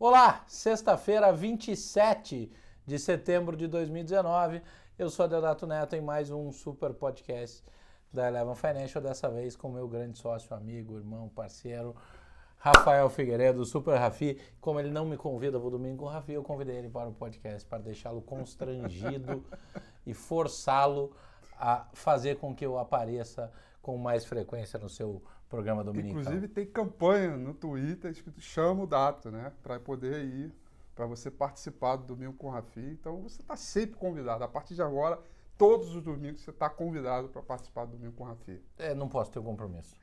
Olá, 0.00 0.44
sexta-feira, 0.46 1.32
27 1.32 2.52
de 2.86 2.98
setembro 3.00 3.56
de 3.56 3.66
2019. 3.66 4.62
Eu 4.96 5.10
sou 5.10 5.26
Deodato 5.26 5.66
Neto 5.66 5.96
em 5.96 6.00
mais 6.00 6.30
um 6.30 6.52
super 6.52 6.94
podcast 6.94 7.64
da 8.12 8.28
Eleven 8.28 8.54
Financial, 8.54 9.02
dessa 9.02 9.28
vez 9.28 9.56
com 9.56 9.68
meu 9.68 9.88
grande 9.88 10.16
sócio, 10.16 10.54
amigo, 10.54 10.98
irmão, 10.98 11.28
parceiro, 11.28 11.96
Rafael 12.58 13.10
Figueiredo, 13.10 13.64
Super 13.64 13.98
Rafi. 13.98 14.40
Como 14.60 14.78
ele 14.78 14.90
não 14.90 15.04
me 15.04 15.16
convida 15.16 15.58
o 15.58 15.68
domingo 15.68 15.96
com 15.96 16.04
o 16.04 16.08
Rafi, 16.08 16.32
eu 16.32 16.44
convidei 16.44 16.76
ele 16.76 16.88
para 16.88 17.08
o 17.08 17.12
podcast 17.12 17.68
para 17.68 17.78
deixá-lo 17.78 18.22
constrangido 18.22 19.44
e 20.06 20.14
forçá-lo 20.14 21.12
a 21.58 21.88
fazer 21.92 22.36
com 22.36 22.54
que 22.54 22.64
eu 22.64 22.78
apareça 22.78 23.52
com 23.82 23.98
mais 23.98 24.24
frequência 24.24 24.78
no 24.78 24.88
seu 24.88 25.20
programa 25.48 25.82
dominical. 25.82 26.20
Inclusive 26.20 26.48
tem 26.48 26.66
campanha 26.66 27.36
no 27.36 27.54
Twitter 27.54 28.10
escrito 28.10 28.40
chama 28.40 28.84
o 28.84 28.86
Dato, 28.86 29.30
né? 29.30 29.52
Para 29.62 29.80
poder 29.80 30.24
ir, 30.24 30.52
para 30.94 31.06
você 31.06 31.30
participar 31.30 31.96
do 31.96 32.04
Domingo 32.04 32.34
com 32.34 32.48
o 32.48 32.50
Rafi. 32.50 32.80
Então 32.80 33.22
você 33.22 33.40
está 33.40 33.56
sempre 33.56 33.96
convidado. 33.96 34.44
A 34.44 34.48
partir 34.48 34.74
de 34.74 34.82
agora, 34.82 35.18
todos 35.56 35.94
os 35.94 36.02
domingos 36.02 36.42
você 36.42 36.50
está 36.50 36.68
convidado 36.68 37.28
para 37.28 37.42
participar 37.42 37.86
do 37.86 37.92
Domingo 37.92 38.12
com 38.12 38.24
o 38.24 38.26
Rafi. 38.26 38.62
É, 38.78 38.94
não 38.94 39.08
posso 39.08 39.30
ter 39.30 39.38
um 39.38 39.44
compromisso. 39.44 39.96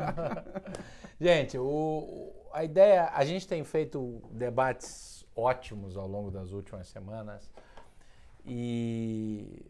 gente, 1.20 1.58
o, 1.58 2.32
a 2.52 2.64
ideia, 2.64 3.10
a 3.12 3.24
gente 3.24 3.46
tem 3.48 3.64
feito 3.64 4.22
debates 4.30 5.26
ótimos 5.34 5.96
ao 5.96 6.06
longo 6.06 6.30
das 6.30 6.52
últimas 6.52 6.88
semanas 6.88 7.50
e 8.44 9.64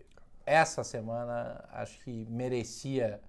essa 0.45 0.83
semana 0.83 1.65
acho 1.73 2.03
que 2.03 2.27
merecia 2.29 3.21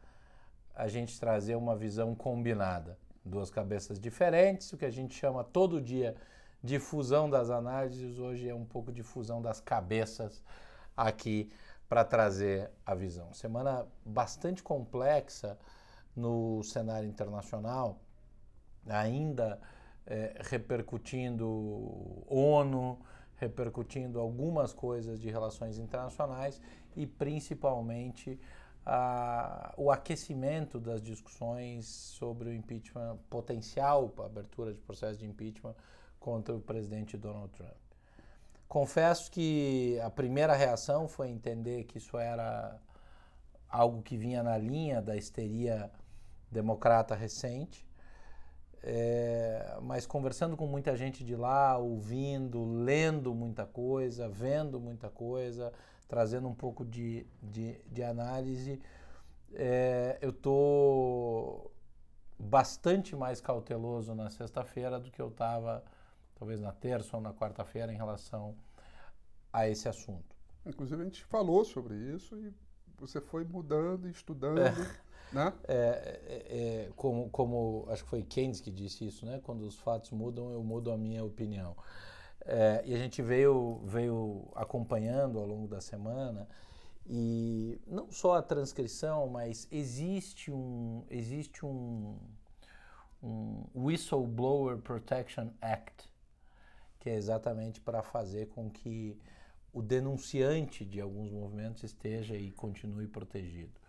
a 0.76 0.88
gente 0.88 1.20
trazer 1.20 1.56
uma 1.56 1.76
visão 1.76 2.16
combinada. 2.16 2.98
Duas 3.24 3.50
cabeças 3.50 4.00
diferentes, 4.00 4.72
o 4.74 4.78
que 4.78 4.86
a 4.86 4.90
gente 4.90 5.14
chama 5.16 5.44
todo 5.44 5.82
dia 5.82 6.16
de 6.64 6.80
fusão 6.80 7.30
das 7.30 7.50
análises, 7.50 8.18
hoje 8.18 8.48
é 8.48 8.56
um 8.56 8.66
pouco 8.66 8.92
de 8.92 9.04
fusão 9.04 9.42
das 9.42 9.60
cabeças 9.60 10.42
aqui 10.96 11.52
para 11.88 12.04
trazer 12.04 12.72
a 12.86 12.96
visão. 12.96 13.34
Semana 13.34 13.86
bastante 14.06 14.64
complexa 14.64 15.58
no 16.16 16.64
cenário 16.64 17.08
internacional, 17.08 18.00
ainda 18.88 19.60
é, 20.06 20.36
repercutindo 20.40 21.46
ONU, 22.28 23.00
repercutindo 23.36 24.20
algumas 24.20 24.74
coisas 24.74 25.20
de 25.20 25.30
relações 25.30 25.78
internacionais 25.78 26.62
e 26.96 27.06
principalmente 27.06 28.40
a, 28.86 29.74
o 29.78 29.92
aquecimento 29.92 30.80
das 30.80 31.02
discussões 31.02 31.86
sobre 31.86 32.50
o 32.50 32.54
impeachment 32.54 33.18
potencial, 33.30 34.14
a 34.20 34.26
abertura 34.26 34.74
de 34.74 34.80
processo 34.82 35.20
de 35.20 35.26
impeachment 35.26 35.76
contra 36.20 36.56
o 36.56 36.60
presidente 36.60 37.18
Donald 37.18 37.52
Trump. 37.54 37.72
Confesso 38.68 39.30
que 39.30 40.00
a 40.02 40.10
primeira 40.10 40.56
reação 40.56 41.08
foi 41.08 41.30
entender 41.30 41.84
que 41.84 41.98
isso 41.98 42.18
era 42.18 42.80
algo 43.70 44.02
que 44.02 44.18
vinha 44.18 44.42
na 44.42 44.58
linha 44.58 45.02
da 45.02 45.16
histeria 45.16 45.92
democrata 46.52 47.16
recente, 47.16 47.86
é, 48.84 49.78
mas 49.82 50.06
conversando 50.06 50.58
com 50.58 50.68
muita 50.68 50.96
gente 50.96 51.24
de 51.24 51.36
lá, 51.36 51.78
ouvindo, 51.78 52.66
lendo 52.66 53.34
muita 53.34 53.66
coisa, 53.66 54.28
vendo 54.28 54.80
muita 54.80 55.10
coisa, 55.10 55.72
trazendo 56.14 56.48
um 56.48 56.54
pouco 56.54 56.86
de, 56.86 57.26
de, 57.42 57.76
de 57.92 58.04
análise, 58.04 58.80
é, 59.52 60.20
eu 60.22 60.30
estou 60.30 61.72
bastante 62.38 63.16
mais 63.16 63.42
cauteloso 63.42 64.14
na 64.14 64.30
sexta-feira 64.30 65.00
do 65.00 65.10
que 65.10 65.20
eu 65.20 65.30
estava, 65.30 65.84
talvez 66.36 66.62
na 66.62 66.72
terça 66.72 67.18
ou 67.18 67.24
na 67.24 67.34
quarta-feira, 67.34 67.92
em 67.92 67.96
relação 67.96 68.56
a 69.52 69.68
esse 69.68 69.90
assunto. 69.90 70.36
Inclusive, 70.64 71.02
a 71.02 71.06
gente 71.06 71.24
falou 71.24 71.66
sobre 71.66 71.96
isso 71.96 72.38
e 72.38 72.54
você 72.96 73.20
foi 73.20 73.44
mudando 73.44 74.08
e 74.08 74.12
estudando. 74.12 74.60
É. 74.60 74.72
Né? 75.32 75.52
É, 75.68 75.74
é, 75.74 76.58
é, 76.86 76.92
como, 76.96 77.28
como 77.32 77.88
acho 77.90 78.04
que 78.04 78.10
foi 78.12 78.22
Keynes 78.22 78.62
que 78.62 78.70
disse 78.70 79.04
isso, 79.08 79.26
né? 79.26 79.42
Quando 79.44 79.62
os 79.62 79.80
fatos 79.80 80.12
mudam, 80.12 80.52
eu 80.52 80.64
mudo 80.64 80.92
a 80.92 80.98
minha 80.98 81.24
opinião. 81.24 81.76
É, 82.46 82.84
e 82.86 82.94
a 82.94 82.98
gente 82.98 83.22
veio, 83.22 83.82
veio 83.86 84.52
acompanhando 84.56 85.40
ao 85.40 85.46
longo 85.46 85.68
da 85.68 85.80
semana 85.80 86.48
e 87.06 87.80
não 87.88 88.12
só 88.12 88.36
a 88.36 88.42
transcrição, 88.42 89.28
mas 89.28 89.68
existe 89.72 90.52
um, 90.52 91.06
existe 91.10 91.66
um, 91.66 92.18
um 93.22 93.66
Whistleblower 93.76 94.78
Protection 94.78 95.50
Act, 95.62 96.10
que 97.00 97.10
é 97.10 97.16
exatamente 97.16 97.80
para 97.80 98.02
fazer 98.02 98.48
com 98.48 98.70
que 98.70 99.18
o 99.74 99.82
denunciante 99.82 100.86
de 100.86 101.02
alguns 101.02 101.32
movimentos 101.32 101.84
esteja 101.84 102.36
e 102.36 102.52
continue 102.52 103.08
protegido. 103.08 103.82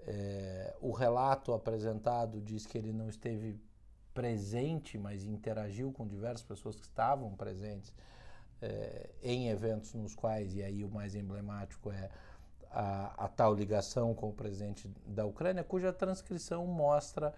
É, 0.00 0.76
o 0.80 0.92
relato 0.92 1.52
apresentado 1.52 2.40
diz 2.40 2.66
que 2.66 2.78
ele 2.78 2.92
não 2.92 3.08
esteve 3.08 3.58
presente, 4.18 4.98
mas 4.98 5.24
interagiu 5.24 5.92
com 5.92 6.04
diversas 6.04 6.42
pessoas 6.42 6.74
que 6.74 6.82
estavam 6.82 7.36
presentes 7.36 7.94
é, 8.60 9.10
em 9.22 9.48
eventos 9.48 9.94
nos 9.94 10.16
quais, 10.16 10.56
e 10.56 10.60
aí 10.60 10.82
o 10.82 10.90
mais 10.90 11.14
emblemático 11.14 11.92
é 11.92 12.10
a, 12.68 13.26
a, 13.26 13.28
tal 13.28 13.54
ligação 13.54 14.12
com 14.16 14.30
o 14.30 14.32
presidente 14.32 14.90
da 15.06 15.24
Ucrânia, 15.24 15.62
cuja 15.62 15.92
transcrição 15.92 16.66
mostra 16.66 17.32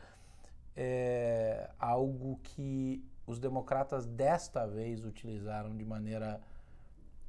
é, 0.74 1.68
algo 1.78 2.41
que 2.42 3.04
os 3.26 3.38
democratas 3.38 4.06
desta 4.06 4.66
vez 4.66 5.04
utilizaram 5.04 5.76
de 5.76 5.84
maneira 5.84 6.41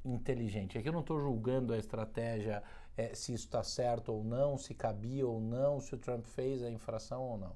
inteligente. 0.02 0.78
Aqui 0.78 0.88
eu 0.88 0.94
não 0.94 1.00
estou 1.00 1.20
julgando 1.20 1.74
a 1.74 1.76
estratégia, 1.76 2.62
é, 2.96 3.14
se 3.14 3.34
isso 3.34 3.44
está 3.44 3.62
certo 3.62 4.14
ou 4.14 4.24
não, 4.24 4.56
se 4.56 4.72
cabia 4.72 5.26
ou 5.26 5.42
não, 5.42 5.78
se 5.78 5.94
o 5.94 5.98
Trump 5.98 6.24
fez 6.24 6.62
a 6.62 6.70
infração 6.70 7.20
ou 7.20 7.36
não. 7.36 7.54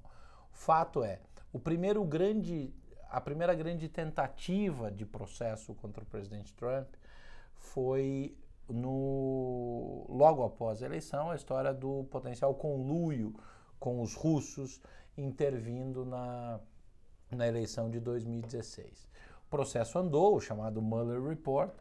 O 0.52 0.58
fato 0.58 1.02
é, 1.02 1.20
o 1.56 1.58
primeiro 1.58 2.04
grande, 2.04 2.70
a 3.08 3.18
primeira 3.18 3.54
grande 3.54 3.88
tentativa 3.88 4.90
de 4.90 5.06
processo 5.06 5.74
contra 5.74 6.02
o 6.02 6.06
presidente 6.06 6.52
Trump 6.52 6.86
foi 7.54 8.36
no 8.68 10.04
logo 10.06 10.44
após 10.44 10.82
a 10.82 10.86
eleição, 10.86 11.30
a 11.30 11.34
história 11.34 11.72
do 11.72 12.04
potencial 12.10 12.54
conluio 12.54 13.34
com 13.80 14.02
os 14.02 14.14
russos 14.14 14.82
intervindo 15.16 16.04
na, 16.04 16.60
na 17.30 17.48
eleição 17.48 17.88
de 17.88 18.00
2016. 18.00 19.08
O 19.46 19.48
processo 19.48 19.98
andou, 19.98 20.36
o 20.36 20.40
chamado 20.42 20.82
Mueller 20.82 21.22
Report, 21.22 21.72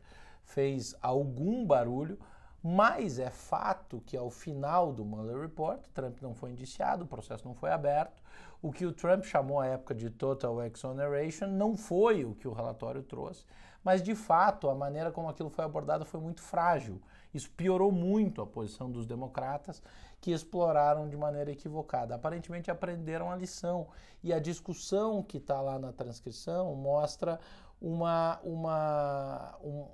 fez 0.46 0.96
algum 1.02 1.66
barulho, 1.66 2.18
mas 2.63 3.19
é 3.19 3.30
fato 3.30 3.75
que 4.06 4.18
ao 4.18 4.29
final 4.29 4.91
do 4.91 5.06
Mueller 5.06 5.41
Report, 5.41 5.81
Trump 5.94 6.22
não 6.22 6.34
foi 6.34 6.51
indiciado, 6.51 7.03
o 7.03 7.07
processo 7.07 7.47
não 7.47 7.53
foi 7.53 7.72
aberto. 7.72 8.22
O 8.62 8.72
que 8.72 8.85
o 8.85 8.91
Trump 8.91 9.23
chamou 9.23 9.59
à 9.59 9.68
época 9.68 9.94
de 9.94 10.09
total 10.09 10.63
exoneration 10.63 11.47
não 11.47 11.78
foi 11.78 12.25
o 12.25 12.34
que 12.34 12.47
o 12.47 12.53
relatório 12.53 13.03
trouxe, 13.03 13.45
mas 13.84 14.01
de 14.01 14.16
fato 14.16 14.69
a 14.69 14.75
maneira 14.75 15.12
como 15.12 15.29
aquilo 15.29 15.50
foi 15.50 15.63
abordado 15.63 16.06
foi 16.06 16.19
muito 16.19 16.41
frágil. 16.41 17.00
Isso 17.34 17.51
piorou 17.51 17.91
muito 17.91 18.41
a 18.41 18.47
posição 18.47 18.90
dos 18.90 19.06
democratas 19.06 19.81
que 20.22 20.31
exploraram 20.31 21.07
de 21.07 21.18
maneira 21.18 21.51
equivocada. 21.51 22.16
Aparentemente 22.16 22.72
aprenderam 22.72 23.29
a 23.29 23.35
lição 23.35 23.88
e 24.24 24.34
a 24.34 24.40
discussão 24.40 25.22
que 25.22 25.38
está 25.38 25.62
lá 25.62 25.78
na 25.78 25.91
transcrição 25.91 26.74
mostra 26.74 27.40
uma, 27.79 28.40
uma, 28.44 29.57
um, 29.63 29.85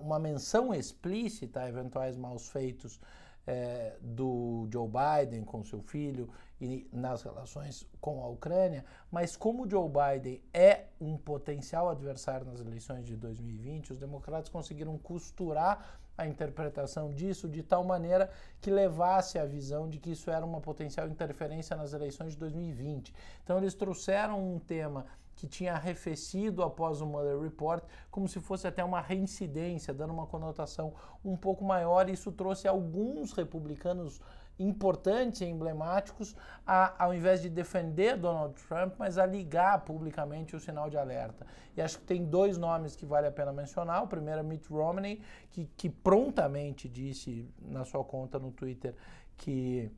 uma 0.00 0.18
menção 0.18 0.74
explícita 0.74 1.60
a 1.60 1.68
eventuais 1.68 2.16
maus 2.16 2.48
feitos 2.48 3.00
é, 3.46 3.96
do 4.00 4.68
Joe 4.72 4.88
Biden 4.88 5.44
com 5.44 5.64
seu 5.64 5.80
filho 5.80 6.28
e 6.60 6.88
nas 6.92 7.22
relações 7.22 7.86
com 8.00 8.22
a 8.22 8.28
Ucrânia, 8.28 8.84
mas 9.10 9.36
como 9.36 9.68
Joe 9.68 9.88
Biden 9.88 10.40
é 10.54 10.84
um 11.00 11.16
potencial 11.16 11.88
adversário 11.88 12.46
nas 12.46 12.60
eleições 12.60 13.04
de 13.04 13.16
2020, 13.16 13.92
os 13.92 13.98
democratas 13.98 14.48
conseguiram 14.48 14.96
costurar 14.96 16.00
a 16.16 16.26
interpretação 16.26 17.10
disso 17.10 17.48
de 17.48 17.62
tal 17.62 17.84
maneira 17.84 18.30
que 18.60 18.70
levasse 18.70 19.38
à 19.38 19.44
visão 19.44 19.88
de 19.88 19.98
que 19.98 20.12
isso 20.12 20.30
era 20.30 20.44
uma 20.44 20.60
potencial 20.60 21.08
interferência 21.08 21.76
nas 21.76 21.92
eleições 21.92 22.32
de 22.32 22.38
2020. 22.38 23.14
Então 23.42 23.58
eles 23.58 23.74
trouxeram 23.74 24.54
um 24.54 24.58
tema 24.58 25.06
que 25.34 25.46
tinha 25.46 25.72
arrefecido 25.74 26.62
após 26.62 27.00
o 27.00 27.06
Mueller 27.06 27.40
Report, 27.40 27.82
como 28.10 28.28
se 28.28 28.40
fosse 28.40 28.66
até 28.66 28.84
uma 28.84 29.00
reincidência, 29.00 29.92
dando 29.92 30.12
uma 30.12 30.26
conotação 30.26 30.94
um 31.24 31.36
pouco 31.36 31.64
maior. 31.64 32.08
Isso 32.08 32.30
trouxe 32.30 32.68
alguns 32.68 33.32
republicanos 33.32 34.20
importantes 34.62 35.40
e 35.40 35.44
emblemáticos, 35.44 36.34
a, 36.66 37.04
ao 37.04 37.14
invés 37.14 37.42
de 37.42 37.48
defender 37.48 38.16
Donald 38.16 38.54
Trump, 38.66 38.94
mas 38.98 39.18
a 39.18 39.26
ligar 39.26 39.84
publicamente 39.84 40.54
o 40.54 40.60
sinal 40.60 40.88
de 40.88 40.96
alerta. 40.96 41.46
E 41.76 41.82
acho 41.82 41.98
que 41.98 42.04
tem 42.04 42.24
dois 42.24 42.58
nomes 42.58 42.94
que 42.94 43.06
vale 43.06 43.26
a 43.26 43.32
pena 43.32 43.52
mencionar. 43.52 44.02
O 44.02 44.06
primeiro 44.06 44.40
é 44.40 44.42
Mitt 44.42 44.68
Romney, 44.68 45.22
que, 45.50 45.68
que 45.76 45.88
prontamente 45.88 46.88
disse 46.88 47.48
na 47.60 47.84
sua 47.84 48.04
conta 48.04 48.38
no 48.38 48.50
Twitter 48.50 48.94
que 49.36 49.90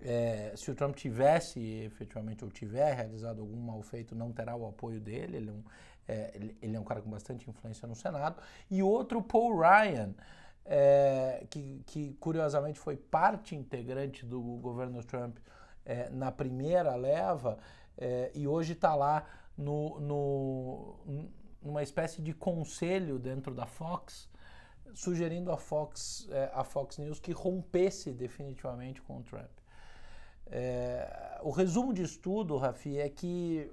é, 0.00 0.52
se 0.56 0.70
o 0.70 0.74
Trump 0.74 0.94
tivesse 0.94 1.60
efetivamente 1.84 2.44
ou 2.44 2.50
tiver 2.50 2.92
realizado 2.94 3.40
algum 3.40 3.56
mal 3.56 3.80
feito, 3.82 4.14
não 4.14 4.32
terá 4.32 4.54
o 4.54 4.66
apoio 4.66 5.00
dele. 5.00 5.36
Ele 5.36 5.50
é 5.50 5.52
um, 5.52 5.62
é, 6.06 6.30
ele, 6.34 6.56
ele 6.62 6.76
é 6.76 6.80
um 6.80 6.84
cara 6.84 7.02
com 7.02 7.10
bastante 7.10 7.48
influência 7.48 7.86
no 7.86 7.94
Senado. 7.94 8.40
E 8.70 8.82
outro, 8.82 9.22
Paul 9.22 9.58
Ryan, 9.58 10.14
é, 10.70 11.46
que, 11.48 11.82
que, 11.86 12.14
curiosamente 12.20 12.78
foi 12.78 12.96
parte 12.96 13.56
integrante 13.56 14.26
do 14.26 14.40
governo 14.40 15.02
Trump 15.02 15.38
é, 15.84 16.10
na 16.10 16.30
primeira 16.30 16.94
leva 16.94 17.58
é, 17.96 18.30
e 18.34 18.46
hoje 18.46 18.74
está 18.74 18.94
lá 18.94 19.24
no, 19.56 19.98
no, 19.98 21.30
numa 21.62 21.82
espécie 21.82 22.20
de 22.20 22.34
conselho 22.34 23.18
dentro 23.18 23.54
da 23.54 23.64
Fox, 23.64 24.28
sugerindo 24.94 25.50
a 25.50 25.56
Fox, 25.56 26.28
é, 26.30 26.50
a 26.52 26.62
Fox 26.62 26.98
News 26.98 27.18
que 27.18 27.32
rompesse 27.32 28.12
definitivamente 28.12 29.00
com 29.00 29.18
o 29.18 29.22
Trump. 29.22 29.50
É, 30.50 31.40
o 31.42 31.50
resumo 31.50 31.94
de 31.94 32.02
estudo, 32.02 32.56
Rafi, 32.58 32.98
é 32.98 33.08
que 33.08 33.70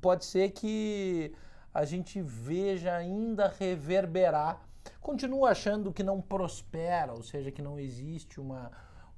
pode 0.00 0.24
ser 0.24 0.50
que 0.50 1.34
a 1.72 1.84
gente 1.84 2.20
veja 2.20 2.94
ainda 2.94 3.48
reverberar. 3.48 4.66
Continuo 5.02 5.44
achando 5.44 5.92
que 5.92 6.04
não 6.04 6.20
prospera, 6.20 7.12
ou 7.12 7.24
seja, 7.24 7.50
que 7.50 7.60
não 7.60 7.78
existe 7.78 8.40
uma, 8.40 8.70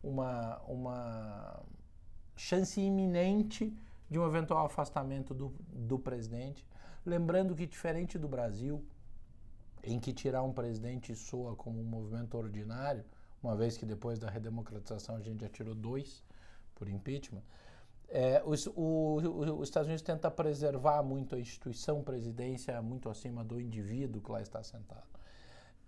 uma, 0.02 0.58
uma 0.62 1.62
chance 2.34 2.80
iminente 2.80 3.70
de 4.08 4.18
um 4.18 4.26
eventual 4.26 4.64
afastamento 4.64 5.34
do, 5.34 5.54
do 5.68 5.98
presidente. 5.98 6.66
Lembrando 7.04 7.54
que, 7.54 7.66
diferente 7.66 8.18
do 8.18 8.26
Brasil, 8.26 8.82
em 9.82 10.00
que 10.00 10.14
tirar 10.14 10.42
um 10.42 10.54
presidente 10.54 11.14
soa 11.14 11.54
como 11.54 11.78
um 11.78 11.84
movimento 11.84 12.34
ordinário, 12.38 13.04
uma 13.42 13.54
vez 13.54 13.76
que 13.76 13.84
depois 13.84 14.18
da 14.18 14.30
redemocratização 14.30 15.16
a 15.16 15.20
gente 15.20 15.42
já 15.42 15.50
tirou 15.50 15.74
dois 15.74 16.24
por 16.74 16.88
impeachment, 16.88 17.42
é, 18.08 18.42
os, 18.46 18.66
o, 18.68 18.72
o, 18.74 19.60
os 19.60 19.68
Estados 19.68 19.86
Unidos 19.86 20.02
tenta 20.02 20.30
preservar 20.30 21.02
muito 21.02 21.34
a 21.34 21.38
instituição 21.38 22.02
presidência 22.02 22.80
muito 22.80 23.10
acima 23.10 23.44
do 23.44 23.60
indivíduo 23.60 24.22
que 24.22 24.32
lá 24.32 24.40
está 24.40 24.62
sentado. 24.62 25.13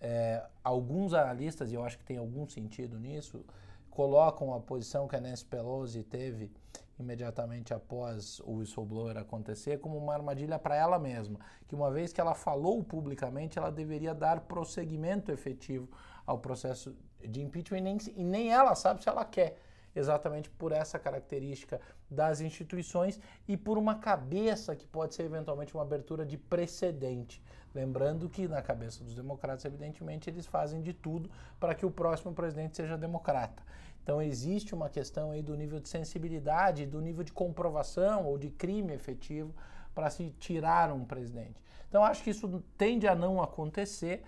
É, 0.01 0.45
alguns 0.63 1.15
analistas, 1.15 1.73
e 1.73 1.75
eu 1.75 1.85
acho 1.85 1.99
que 1.99 2.05
tem 2.05 2.19
algum 2.19 2.47
sentido 2.49 2.99
nisso, 2.99 3.45
colocam 3.91 4.53
a 4.53 4.61
posição 4.61 5.09
que 5.09 5.17
a 5.17 5.21
Nancy 5.21 5.45
Pelosi 5.45 6.03
teve 6.03 6.53
imediatamente 6.99 7.75
após 7.75 8.41
o 8.41 8.57
whistleblower 8.59 9.17
acontecer 9.17 9.79
como 9.79 9.99
uma 9.99 10.15
armadilha 10.15 10.59
para 10.59 10.75
ela 10.75 10.99
mesma, 10.99 11.39
que 11.67 11.75
uma 11.75 11.91
vez 11.91 12.13
que 12.13 12.21
ela 12.21 12.35
falou 12.35 12.83
publicamente, 12.83 13.59
ela 13.59 13.71
deveria 13.71 14.15
dar 14.15 14.41
prosseguimento 14.41 15.31
efetivo 15.31 15.89
ao 16.25 16.39
processo 16.39 16.97
de 17.21 17.43
impeachment 17.43 17.79
e 17.79 17.83
nem, 17.83 17.99
e 18.17 18.25
nem 18.25 18.53
ela 18.53 18.75
sabe 18.75 19.03
se 19.03 19.09
ela 19.09 19.25
quer, 19.25 19.59
exatamente 19.95 20.51
por 20.51 20.73
essa 20.73 20.99
característica 20.99 21.81
das 22.11 22.41
instituições 22.41 23.19
e 23.49 23.57
por 23.57 23.79
uma 23.79 23.97
cabeça 23.97 24.77
que 24.77 24.87
pode 24.87 25.15
ser 25.15 25.25
eventualmente 25.25 25.75
uma 25.75 25.83
abertura 25.83 26.25
de 26.25 26.37
precedente. 26.37 27.43
Lembrando 27.77 28.27
que 28.31 28.49
na 28.49 28.63
cabeça 28.63 29.05
dos 29.05 29.15
democratas, 29.15 29.63
evidentemente, 29.67 30.31
eles 30.31 30.47
fazem 30.47 30.81
de 30.81 30.95
tudo 30.95 31.31
para 31.61 31.75
que 31.75 31.85
o 31.85 31.91
próximo 31.91 32.33
presidente 32.33 32.75
seja 32.75 32.97
democrata. 32.97 33.63
Então 34.03 34.23
existe 34.23 34.75
uma 34.75 34.89
questão 34.89 35.31
aí 35.31 35.43
do 35.43 35.55
nível 35.55 35.79
de 35.79 35.91
sensibilidade, 35.91 36.87
do 36.87 37.03
nível 37.03 37.23
de 37.23 37.33
comprovação 37.33 38.25
ou 38.25 38.39
de 38.39 38.49
crime 38.49 38.95
efetivo 38.95 39.55
para 39.95 40.09
se 40.09 40.31
tirar 40.39 40.91
um 40.91 41.05
presidente. 41.05 41.61
Então 41.87 42.03
acho 42.03 42.23
que 42.23 42.31
isso 42.31 42.65
tende 42.79 43.07
a 43.07 43.15
não 43.15 43.43
acontecer, 43.43 44.25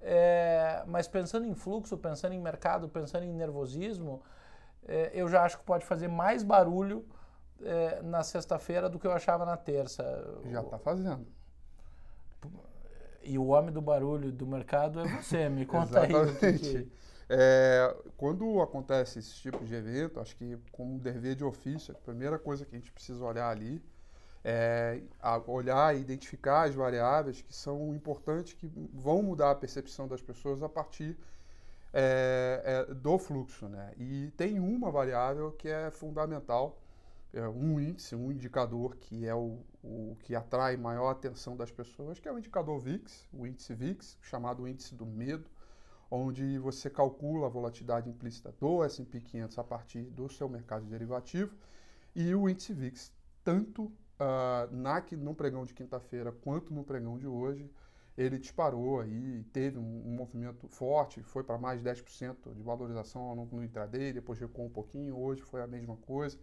é, 0.00 0.82
mas 0.88 1.06
pensando 1.06 1.46
em 1.46 1.54
fluxo, 1.54 1.96
pensando 1.96 2.32
em 2.32 2.40
mercado, 2.40 2.88
pensando 2.88 3.24
em 3.24 3.32
nervosismo, 3.32 4.20
é, 4.88 5.12
eu 5.14 5.28
já 5.28 5.44
acho 5.44 5.58
que 5.58 5.64
pode 5.64 5.84
fazer 5.84 6.08
mais 6.08 6.42
barulho 6.42 7.06
é, 7.62 8.02
na 8.02 8.24
sexta-feira 8.24 8.88
do 8.88 8.98
que 8.98 9.06
eu 9.06 9.12
achava 9.12 9.44
na 9.44 9.56
terça. 9.56 10.02
Já 10.50 10.60
está 10.60 10.78
fazendo. 10.78 11.24
E 13.22 13.38
o 13.38 13.46
homem 13.46 13.72
do 13.72 13.80
barulho 13.80 14.32
do 14.32 14.46
mercado 14.46 15.00
é 15.00 15.08
você, 15.16 15.48
me 15.50 15.66
conta 15.66 16.00
aí. 16.00 16.58
Que... 16.58 16.90
É, 17.28 17.94
quando 18.16 18.60
acontece 18.60 19.20
esse 19.20 19.36
tipo 19.36 19.64
de 19.64 19.74
evento, 19.74 20.18
acho 20.18 20.36
que 20.36 20.58
como 20.72 20.98
dever 20.98 21.36
de 21.36 21.44
ofício, 21.44 21.94
a 21.94 21.98
primeira 21.98 22.38
coisa 22.38 22.64
que 22.64 22.74
a 22.74 22.78
gente 22.78 22.90
precisa 22.90 23.24
olhar 23.24 23.48
ali 23.48 23.80
é 24.42 25.02
olhar 25.46 25.94
e 25.94 26.00
identificar 26.00 26.62
as 26.62 26.74
variáveis 26.74 27.42
que 27.42 27.54
são 27.54 27.94
importantes, 27.94 28.54
que 28.54 28.66
vão 28.92 29.22
mudar 29.22 29.50
a 29.50 29.54
percepção 29.54 30.08
das 30.08 30.22
pessoas 30.22 30.62
a 30.62 30.68
partir 30.68 31.16
é, 31.92 32.86
é, 32.88 32.94
do 32.94 33.18
fluxo. 33.18 33.68
Né? 33.68 33.92
E 33.98 34.32
tem 34.36 34.58
uma 34.58 34.90
variável 34.90 35.52
que 35.52 35.68
é 35.68 35.90
fundamental, 35.90 36.79
é 37.32 37.48
um 37.48 37.80
índice, 37.80 38.14
um 38.14 38.30
indicador 38.32 38.96
que 38.96 39.26
é 39.26 39.34
o, 39.34 39.58
o 39.82 40.16
que 40.20 40.34
atrai 40.34 40.76
maior 40.76 41.10
atenção 41.10 41.56
das 41.56 41.70
pessoas, 41.70 42.18
que 42.18 42.28
é 42.28 42.32
o 42.32 42.38
indicador 42.38 42.78
VIX, 42.78 43.28
o 43.32 43.46
índice 43.46 43.74
VIX, 43.74 44.18
chamado 44.20 44.66
índice 44.66 44.94
do 44.94 45.06
medo 45.06 45.48
onde 46.10 46.58
você 46.58 46.90
calcula 46.90 47.46
a 47.46 47.48
volatilidade 47.48 48.10
implícita 48.10 48.52
do 48.58 48.82
S&P 48.82 49.20
500 49.20 49.58
a 49.58 49.64
partir 49.64 50.02
do 50.10 50.28
seu 50.28 50.48
mercado 50.48 50.84
de 50.84 50.90
derivativo 50.90 51.54
e 52.14 52.34
o 52.34 52.48
índice 52.48 52.74
VIX, 52.74 53.12
tanto 53.44 53.84
uh, 53.84 54.74
na, 54.74 55.02
no 55.18 55.34
pregão 55.34 55.64
de 55.64 55.72
quinta-feira 55.72 56.32
quanto 56.32 56.74
no 56.74 56.82
pregão 56.82 57.16
de 57.16 57.28
hoje, 57.28 57.70
ele 58.18 58.38
disparou 58.38 59.00
aí, 59.00 59.44
teve 59.52 59.78
um, 59.78 60.02
um 60.04 60.16
movimento 60.16 60.66
forte, 60.68 61.22
foi 61.22 61.44
para 61.44 61.56
mais 61.56 61.80
de 61.80 61.88
10% 61.88 62.54
de 62.54 62.62
valorização 62.62 63.34
no, 63.36 63.46
no 63.46 63.62
intraday, 63.62 64.12
depois 64.12 64.38
recuou 64.38 64.66
um 64.66 64.70
pouquinho, 64.70 65.16
hoje 65.16 65.42
foi 65.42 65.62
a 65.62 65.66
mesma 65.66 65.96
coisa. 65.96 66.36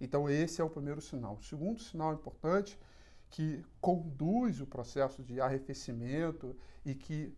Então 0.00 0.28
esse 0.28 0.60
é 0.60 0.64
o 0.64 0.70
primeiro 0.70 1.00
sinal. 1.00 1.34
O 1.34 1.42
segundo 1.42 1.80
sinal 1.80 2.12
importante 2.14 2.78
que 3.30 3.64
conduz 3.80 4.60
o 4.60 4.66
processo 4.66 5.22
de 5.22 5.40
arrefecimento 5.40 6.56
e 6.84 6.94
que 6.94 7.36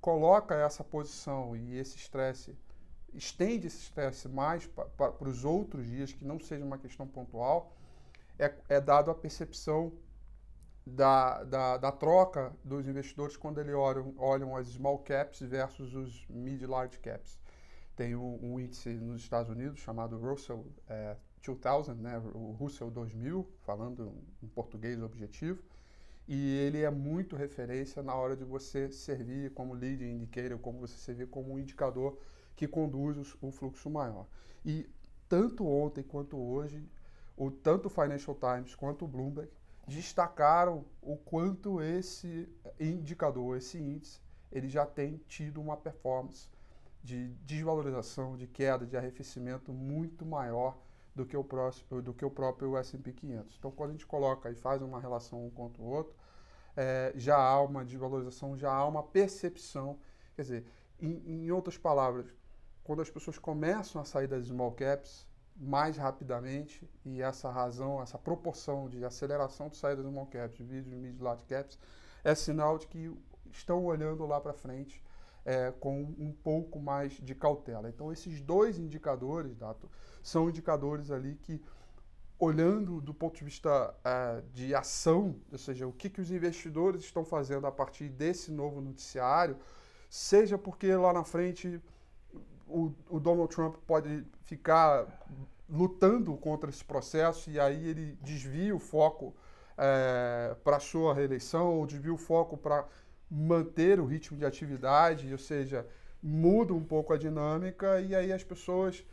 coloca 0.00 0.54
essa 0.54 0.82
posição 0.82 1.56
e 1.56 1.76
esse 1.76 1.96
estresse, 1.96 2.56
estende 3.12 3.66
esse 3.66 3.78
estresse 3.78 4.28
mais 4.28 4.66
para 4.66 5.28
os 5.28 5.44
outros 5.44 5.86
dias, 5.86 6.12
que 6.12 6.24
não 6.24 6.38
seja 6.38 6.64
uma 6.64 6.78
questão 6.78 7.06
pontual, 7.06 7.76
é, 8.38 8.54
é 8.68 8.80
dado 8.80 9.10
a 9.10 9.14
percepção 9.14 9.92
da, 10.86 11.44
da, 11.44 11.76
da, 11.76 11.92
troca 11.92 12.56
dos 12.64 12.86
investidores 12.86 13.36
quando 13.36 13.60
eles 13.60 13.74
olham, 13.74 14.14
olham 14.16 14.56
as 14.56 14.68
small 14.68 14.98
caps 15.00 15.40
versus 15.40 15.94
os 15.94 16.26
mid 16.28 16.62
large 16.62 16.98
caps. 17.00 17.38
Tem 17.94 18.14
um, 18.14 18.38
um 18.42 18.60
índice 18.60 18.90
nos 18.90 19.20
Estados 19.20 19.50
Unidos 19.50 19.80
chamado 19.80 20.16
Russell 20.16 20.64
é, 20.88 21.16
2000, 21.42 21.94
né, 21.94 22.18
o 22.34 22.52
Russell 22.52 22.90
2000, 22.90 23.46
falando 23.60 24.12
em 24.42 24.48
português 24.48 25.00
objetivo, 25.02 25.62
e 26.26 26.56
ele 26.58 26.82
é 26.82 26.90
muito 26.90 27.36
referência 27.36 28.02
na 28.02 28.14
hora 28.14 28.36
de 28.36 28.44
você 28.44 28.90
servir 28.90 29.52
como 29.54 29.72
lead 29.72 30.04
indicator, 30.04 30.58
como 30.58 30.80
você 30.80 30.96
servir 30.98 31.28
como 31.28 31.54
um 31.54 31.58
indicador 31.58 32.18
que 32.54 32.68
conduz 32.68 33.16
o 33.40 33.50
fluxo 33.50 33.88
maior. 33.88 34.26
E 34.64 34.86
tanto 35.28 35.66
ontem 35.66 36.02
quanto 36.02 36.36
hoje, 36.36 36.86
o 37.36 37.50
tanto 37.50 37.86
o 37.86 37.90
Financial 37.90 38.36
Times 38.36 38.74
quanto 38.74 39.04
o 39.04 39.08
Bloomberg 39.08 39.50
destacaram 39.86 40.84
o 41.00 41.16
quanto 41.16 41.80
esse 41.80 42.46
indicador, 42.78 43.56
esse 43.56 43.78
índice, 43.78 44.20
ele 44.52 44.68
já 44.68 44.84
tem 44.84 45.18
tido 45.28 45.60
uma 45.60 45.76
performance 45.76 46.48
de 47.02 47.28
desvalorização, 47.46 48.36
de 48.36 48.46
queda, 48.46 48.84
de 48.84 48.96
arrefecimento 48.96 49.72
muito 49.72 50.26
maior 50.26 50.78
do 51.18 51.26
que 51.26 51.36
o, 51.36 51.42
próximo, 51.42 52.00
do 52.00 52.14
que 52.14 52.24
o 52.24 52.30
próprio 52.30 52.76
S&P 52.76 53.12
500. 53.12 53.56
Então, 53.58 53.72
quando 53.72 53.90
a 53.90 53.92
gente 53.94 54.06
coloca 54.06 54.48
e 54.52 54.54
faz 54.54 54.80
uma 54.80 55.00
relação 55.00 55.44
um 55.44 55.50
contra 55.50 55.82
o 55.82 55.84
outro, 55.84 56.14
é, 56.76 57.12
já 57.16 57.36
há 57.36 57.60
uma 57.60 57.84
desvalorização, 57.84 58.56
já 58.56 58.72
há 58.72 58.86
uma 58.86 59.02
percepção. 59.02 59.98
Quer 60.36 60.42
dizer, 60.42 60.66
em, 61.00 61.20
em, 61.26 61.50
outras 61.50 61.76
palavras, 61.76 62.32
quando 62.84 63.02
as 63.02 63.10
pessoas 63.10 63.36
começam 63.36 64.00
a 64.00 64.04
sair 64.04 64.28
das 64.28 64.46
small 64.46 64.70
caps 64.70 65.26
mais 65.56 65.96
rapidamente, 65.96 66.88
e 67.04 67.20
essa 67.20 67.50
razão, 67.50 68.00
essa 68.00 68.16
proporção 68.16 68.88
de 68.88 69.04
aceleração 69.04 69.68
de 69.68 69.76
saída 69.76 70.04
das 70.04 70.12
small 70.12 70.26
caps, 70.26 70.56
de 70.56 70.62
vídeos 70.62 70.94
mid 70.94 71.20
large 71.20 71.44
caps, 71.46 71.76
é 72.22 72.32
sinal 72.32 72.78
de 72.78 72.86
que 72.86 73.12
estão 73.50 73.84
olhando 73.84 74.24
lá 74.24 74.40
para 74.40 74.52
frente 74.52 75.02
é, 75.48 75.72
com 75.80 76.02
um 76.18 76.30
pouco 76.30 76.78
mais 76.78 77.14
de 77.14 77.34
cautela. 77.34 77.88
Então, 77.88 78.12
esses 78.12 78.38
dois 78.38 78.78
indicadores, 78.78 79.56
Dato, 79.56 79.90
são 80.22 80.50
indicadores 80.50 81.10
ali 81.10 81.36
que 81.36 81.58
olhando 82.38 83.00
do 83.00 83.14
ponto 83.14 83.38
de 83.38 83.44
vista 83.44 83.90
uh, 83.90 84.42
de 84.52 84.74
ação, 84.74 85.36
ou 85.50 85.56
seja, 85.56 85.86
o 85.86 85.92
que, 85.92 86.10
que 86.10 86.20
os 86.20 86.30
investidores 86.30 87.02
estão 87.02 87.24
fazendo 87.24 87.66
a 87.66 87.72
partir 87.72 88.10
desse 88.10 88.52
novo 88.52 88.82
noticiário, 88.82 89.56
seja 90.10 90.58
porque 90.58 90.94
lá 90.94 91.14
na 91.14 91.24
frente 91.24 91.80
o, 92.66 92.92
o 93.08 93.18
Donald 93.18 93.52
Trump 93.52 93.76
pode 93.86 94.26
ficar 94.42 95.06
lutando 95.66 96.36
contra 96.36 96.68
esse 96.68 96.84
processo 96.84 97.50
e 97.50 97.58
aí 97.58 97.88
ele 97.88 98.18
desvia 98.20 98.76
o 98.76 98.78
foco 98.78 99.34
é, 99.78 100.54
para 100.62 100.78
sua 100.78 101.14
reeleição 101.14 101.78
ou 101.78 101.86
desvia 101.86 102.12
o 102.12 102.18
foco 102.18 102.56
para 102.56 102.86
manter 103.30 104.00
o 104.00 104.06
ritmo 104.06 104.36
de 104.36 104.44
atividade, 104.44 105.30
ou 105.30 105.38
seja, 105.38 105.86
muda 106.22 106.72
um 106.74 106.82
pouco 106.82 107.12
a 107.12 107.18
dinâmica 107.18 108.00
e 108.00 108.14
aí 108.14 108.32
as 108.32 108.42
pessoas 108.42 109.04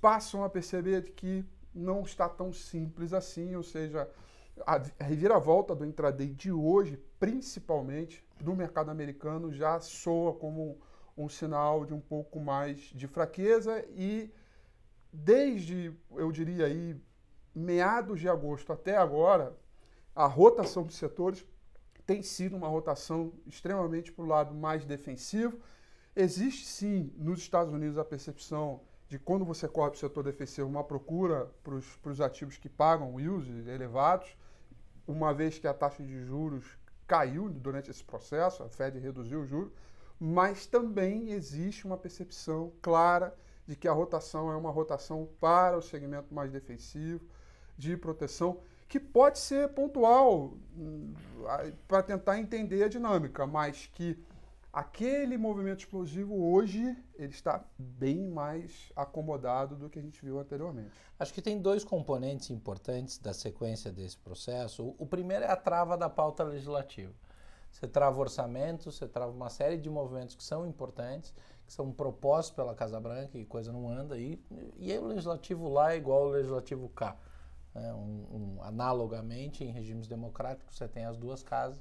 passam 0.00 0.44
a 0.44 0.48
perceber 0.48 1.12
que 1.12 1.44
não 1.74 2.02
está 2.02 2.28
tão 2.28 2.52
simples 2.52 3.12
assim, 3.12 3.54
ou 3.54 3.62
seja, 3.62 4.08
a 4.66 4.80
reviravolta 5.04 5.74
do 5.74 5.84
intraday 5.84 6.28
de 6.28 6.50
hoje, 6.50 6.96
principalmente 7.18 8.24
no 8.40 8.56
mercado 8.56 8.90
americano, 8.90 9.52
já 9.52 9.78
soa 9.80 10.34
como 10.34 10.80
um 11.16 11.28
sinal 11.28 11.84
de 11.84 11.94
um 11.94 12.00
pouco 12.00 12.40
mais 12.40 12.78
de 12.94 13.06
fraqueza 13.06 13.84
e 13.90 14.32
desde, 15.12 15.92
eu 16.12 16.30
diria 16.30 16.66
aí, 16.66 16.96
meados 17.54 18.20
de 18.20 18.28
agosto 18.28 18.72
até 18.72 18.96
agora, 18.96 19.56
a 20.14 20.26
rotação 20.26 20.84
dos 20.84 20.96
setores 20.96 21.44
tem 22.08 22.22
sido 22.22 22.56
uma 22.56 22.68
rotação 22.68 23.34
extremamente 23.46 24.10
para 24.10 24.24
o 24.24 24.26
lado 24.26 24.54
mais 24.54 24.82
defensivo. 24.82 25.60
Existe 26.16 26.64
sim 26.64 27.12
nos 27.18 27.38
Estados 27.38 27.70
Unidos 27.70 27.98
a 27.98 28.04
percepção 28.04 28.80
de 29.10 29.18
quando 29.18 29.44
você 29.44 29.68
corre 29.68 29.90
para 29.90 29.96
o 29.98 30.00
setor 30.00 30.24
defensivo 30.24 30.66
uma 30.66 30.82
procura 30.82 31.52
para 31.62 32.10
os 32.10 32.20
ativos 32.22 32.56
que 32.56 32.66
pagam 32.66 33.20
yields 33.20 33.66
elevados, 33.66 34.34
uma 35.06 35.34
vez 35.34 35.58
que 35.58 35.66
a 35.66 35.74
taxa 35.74 36.02
de 36.02 36.24
juros 36.24 36.64
caiu 37.06 37.50
durante 37.50 37.90
esse 37.90 38.02
processo, 38.02 38.62
a 38.62 38.70
Fed 38.70 38.98
reduziu 38.98 39.42
o 39.42 39.46
juro, 39.46 39.70
mas 40.18 40.64
também 40.64 41.32
existe 41.32 41.86
uma 41.86 41.98
percepção 41.98 42.72
clara 42.80 43.36
de 43.66 43.76
que 43.76 43.86
a 43.86 43.92
rotação 43.92 44.50
é 44.50 44.56
uma 44.56 44.70
rotação 44.70 45.28
para 45.38 45.76
o 45.76 45.82
segmento 45.82 46.32
mais 46.32 46.50
defensivo, 46.50 47.20
de 47.76 47.98
proteção, 47.98 48.62
que 48.88 48.98
pode 48.98 49.38
ser 49.38 49.68
pontual 49.68 50.54
hum, 50.76 51.12
para 51.86 52.02
tentar 52.02 52.38
entender 52.38 52.82
a 52.82 52.88
dinâmica, 52.88 53.46
mas 53.46 53.86
que 53.86 54.18
aquele 54.72 55.36
movimento 55.36 55.80
explosivo 55.80 56.52
hoje 56.52 56.96
ele 57.14 57.32
está 57.32 57.64
bem 57.78 58.26
mais 58.28 58.90
acomodado 58.96 59.76
do 59.76 59.90
que 59.90 59.98
a 59.98 60.02
gente 60.02 60.24
viu 60.24 60.38
anteriormente. 60.38 60.90
Acho 61.18 61.34
que 61.34 61.42
tem 61.42 61.60
dois 61.60 61.84
componentes 61.84 62.48
importantes 62.50 63.18
da 63.18 63.34
sequência 63.34 63.92
desse 63.92 64.16
processo. 64.16 64.94
O 64.98 65.06
primeiro 65.06 65.44
é 65.44 65.50
a 65.50 65.56
trava 65.56 65.96
da 65.96 66.08
pauta 66.08 66.42
legislativa. 66.44 67.12
Você 67.70 67.86
trava 67.86 68.18
orçamento, 68.18 68.90
você 68.90 69.06
trava 69.06 69.30
uma 69.30 69.50
série 69.50 69.76
de 69.76 69.90
movimentos 69.90 70.34
que 70.34 70.42
são 70.42 70.66
importantes, 70.66 71.34
que 71.66 71.72
são 71.72 71.92
propostos 71.92 72.54
pela 72.56 72.74
Casa 72.74 72.98
Branca 72.98 73.36
e 73.36 73.44
coisa 73.44 73.70
não 73.70 73.90
anda. 73.90 74.16
E 74.16 74.40
aí 74.80 74.98
o 74.98 75.06
legislativo 75.06 75.68
lá 75.68 75.92
é 75.92 75.96
igual 75.96 76.22
ao 76.22 76.28
legislativo 76.30 76.88
cá. 76.88 77.16
Né? 77.74 77.92
Um, 77.92 78.56
um, 78.58 78.62
analogamente, 78.62 79.64
em 79.64 79.70
regimes 79.70 80.06
democráticos, 80.06 80.76
você 80.76 80.88
tem 80.88 81.04
as 81.04 81.16
duas 81.16 81.42
casas 81.42 81.80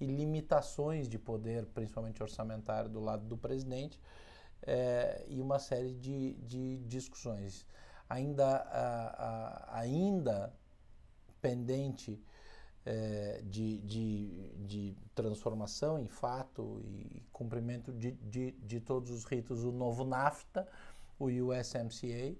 e 0.00 0.06
limitações 0.06 1.08
de 1.08 1.18
poder, 1.18 1.66
principalmente 1.66 2.22
orçamentário, 2.22 2.90
do 2.90 3.00
lado 3.00 3.24
do 3.26 3.36
presidente 3.36 4.00
é, 4.62 5.24
e 5.28 5.40
uma 5.40 5.58
série 5.58 5.94
de, 5.94 6.34
de 6.34 6.78
discussões. 6.78 7.66
Ainda, 8.08 8.46
a, 8.46 9.70
a, 9.72 9.80
ainda 9.80 10.52
pendente 11.40 12.22
é, 12.84 13.42
de, 13.44 13.78
de, 13.78 14.52
de, 14.58 14.96
transformação 15.14 15.98
em 15.98 16.08
fato 16.08 16.82
e 16.84 17.22
cumprimento 17.32 17.92
de, 17.92 18.12
de, 18.12 18.52
de 18.52 18.80
todos 18.80 19.10
os 19.10 19.24
ritos, 19.24 19.64
o 19.64 19.72
novo 19.72 20.04
NAFTA, 20.04 20.68
o 21.18 21.26
USMCA, 21.26 22.36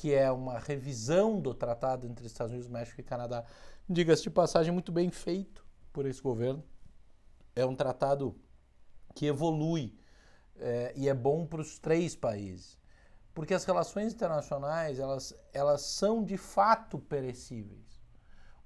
que 0.00 0.14
é 0.14 0.32
uma 0.32 0.58
revisão 0.58 1.38
do 1.38 1.52
tratado 1.52 2.06
entre 2.06 2.26
Estados 2.26 2.52
Unidos, 2.52 2.70
México 2.70 3.02
e 3.02 3.04
Canadá, 3.04 3.44
diga-se 3.86 4.22
de 4.22 4.30
passagem, 4.30 4.72
muito 4.72 4.90
bem 4.90 5.10
feito 5.10 5.62
por 5.92 6.06
esse 6.06 6.22
governo. 6.22 6.64
É 7.54 7.66
um 7.66 7.76
tratado 7.76 8.34
que 9.14 9.26
evolui 9.26 9.94
é, 10.56 10.94
e 10.96 11.06
é 11.06 11.12
bom 11.12 11.46
para 11.46 11.60
os 11.60 11.78
três 11.78 12.16
países, 12.16 12.78
porque 13.34 13.52
as 13.52 13.62
relações 13.66 14.14
internacionais 14.14 14.98
elas, 14.98 15.34
elas 15.52 15.82
são 15.82 16.24
de 16.24 16.38
fato 16.38 16.98
perecíveis. 16.98 18.00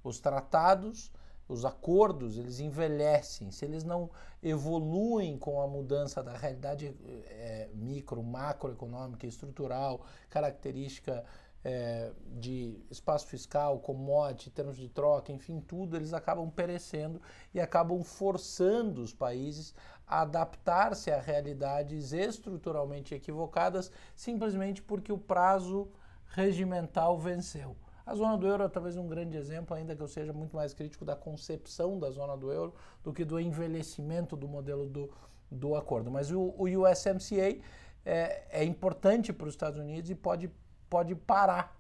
Os 0.05 0.21
tratados, 0.21 1.11
os 1.49 1.65
acordos, 1.65 2.39
eles 2.39 2.61
envelhecem. 2.61 3.51
Se 3.51 3.65
eles 3.65 3.85
não 3.85 4.11
evoluem 4.43 5.37
com 5.39 5.61
a 5.61 5.67
mudança 5.67 6.23
da 6.23 6.37
realidade 6.37 6.95
é, 7.29 7.69
micro, 7.75 8.23
macroeconômica, 8.23 9.27
estrutural, 9.27 10.05
característica 10.31 11.25
é, 11.65 12.13
de 12.27 12.79
espaço 12.91 13.27
fiscal, 13.27 13.79
commodity, 13.79 14.51
termos 14.51 14.77
de 14.77 14.89
troca, 14.89 15.33
enfim, 15.33 15.61
tudo, 15.61 15.97
eles 15.97 16.13
acabam 16.13 16.51
perecendo 16.51 17.21
e 17.55 17.61
acabam 17.61 18.03
forçando 18.03 19.03
os 19.03 19.15
países 19.15 19.75
a 20.07 20.21
adaptar-se 20.21 21.11
a 21.11 21.19
realidades 21.19 22.13
estruturalmente 22.13 23.15
equivocadas, 23.15 23.91
simplesmente 24.15 24.83
porque 24.83 25.11
o 25.11 25.19
prazo 25.19 25.89
regimental 26.27 27.19
venceu. 27.19 27.77
A 28.07 28.15
zona 28.15 28.37
do 28.37 28.47
euro 28.47 28.65
é 28.65 28.69
talvez 28.69 28.97
um 28.97 29.09
grande 29.09 29.37
exemplo, 29.37 29.75
ainda 29.75 29.97
que 29.97 30.03
eu 30.03 30.09
seja 30.09 30.33
muito 30.33 30.55
mais 30.55 30.75
crítico 30.75 31.05
da 31.05 31.17
concepção 31.17 31.99
da 31.99 32.11
zona 32.11 32.37
do 32.37 32.53
euro 32.53 32.75
do 33.03 33.13
que 33.13 33.25
do 33.25 33.41
envelhecimento 33.41 34.37
do 34.37 34.47
modelo 34.47 34.87
do, 34.87 35.11
do 35.51 35.75
acordo. 35.75 36.11
Mas 36.11 36.31
o, 36.31 36.55
o 36.59 36.65
USMCA 36.65 37.59
é, 38.05 38.45
é 38.51 38.65
importante 38.65 39.33
para 39.33 39.47
os 39.47 39.55
Estados 39.55 39.79
Unidos 39.79 40.11
e 40.11 40.15
pode, 40.15 40.51
pode 40.91 41.15
parar 41.15 41.75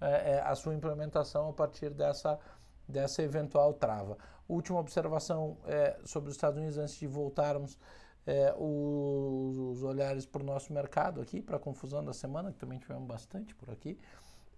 é, 0.00 0.32
é, 0.32 0.40
a 0.40 0.54
sua 0.54 0.74
implementação 0.74 1.48
a 1.48 1.52
partir 1.52 1.90
dessa, 1.90 2.38
dessa 2.86 3.22
eventual 3.22 3.72
trava. 3.72 4.18
Última 4.48 4.78
observação 4.78 5.56
é, 5.64 5.96
sobre 6.04 6.28
os 6.28 6.36
Estados 6.36 6.58
Unidos 6.58 6.76
antes 6.76 6.96
de 6.96 7.06
voltarmos 7.06 7.78
é, 8.26 8.54
os, 8.58 9.56
os, 9.56 9.82
olhares 9.82 10.26
para 10.26 10.42
o 10.42 10.44
nosso 10.44 10.72
mercado 10.72 11.20
aqui, 11.20 11.40
para 11.40 11.56
a 11.56 11.58
confusão 11.58 12.04
da 12.04 12.12
semana, 12.12 12.52
que 12.52 12.58
também 12.58 12.78
tivemos 12.78 13.06
bastante 13.06 13.54
por 13.54 13.70
aqui. 13.70 13.98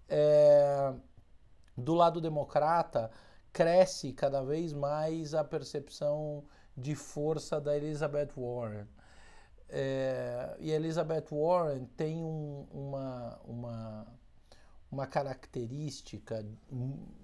É, 0.09 0.93
do 1.77 1.95
lado 1.95 2.21
democrata, 2.21 3.11
cresce 3.53 4.13
cada 4.13 4.43
vez 4.43 4.73
mais 4.73 5.35
a 5.35 5.45
percepção 5.45 6.45
de 6.77 6.95
força 6.95 7.61
da 7.61 7.77
Elizabeth 7.77 8.31
Warren. 8.37 8.87
É, 9.69 10.57
e 10.59 10.73
a 10.73 10.77
Elizabeth 10.77 11.27
Warren 11.31 11.87
tem 11.97 12.23
um, 12.23 12.67
uma, 12.71 13.41
uma, 13.45 14.07
uma 14.91 15.07
característica 15.07 16.45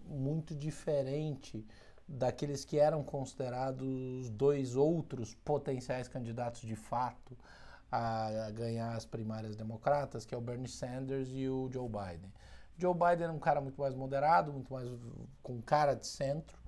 muito 0.07 0.55
diferente 0.55 1.67
daqueles 2.09 2.65
que 2.65 2.79
eram 2.79 3.05
considerados 3.05 4.31
dois 4.31 4.75
outros 4.75 5.35
potenciais 5.35 6.09
candidatos 6.09 6.63
de 6.63 6.75
fato 6.75 7.37
a 7.91 8.51
ganhar 8.53 8.95
as 8.95 9.05
primárias 9.05 9.57
democratas, 9.57 10.25
que 10.25 10.35
é 10.35 10.39
o 10.39 10.41
Bernie 10.41 10.69
Sanders 10.69 11.29
e 11.33 11.49
o 11.49 11.69
Joe 11.73 11.89
Biden. 11.89 12.33
Joe 12.81 12.95
Biden 12.95 13.27
é 13.27 13.31
um 13.31 13.39
cara 13.39 13.61
muito 13.61 13.81
mais 13.81 13.95
moderado, 13.95 14.53
muito 14.53 14.73
mais 14.73 14.89
com 15.43 15.61
cara 15.61 15.95
de 15.95 16.07
centro, 16.07 16.59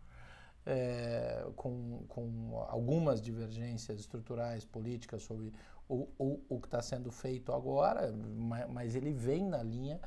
é, 0.67 1.47
com, 1.57 2.05
com 2.09 2.65
algumas 2.69 3.21
divergências 3.21 3.99
estruturais, 3.99 4.65
políticas 4.65 5.23
sobre 5.23 5.53
o, 5.89 6.09
o, 6.19 6.41
o 6.49 6.61
que 6.61 6.67
está 6.67 6.81
sendo 6.83 7.11
feito 7.11 7.53
agora, 7.53 8.13
mas, 8.69 8.95
ele 8.95 9.13
vem 9.13 9.45
na 9.45 9.63
linha 9.63 10.01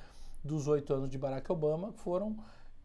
dos 0.44 0.68
oito 0.68 0.94
anos 0.94 1.10
de 1.10 1.18
Barack 1.18 1.52
Obama, 1.52 1.92
que 1.92 2.00
foram 2.00 2.38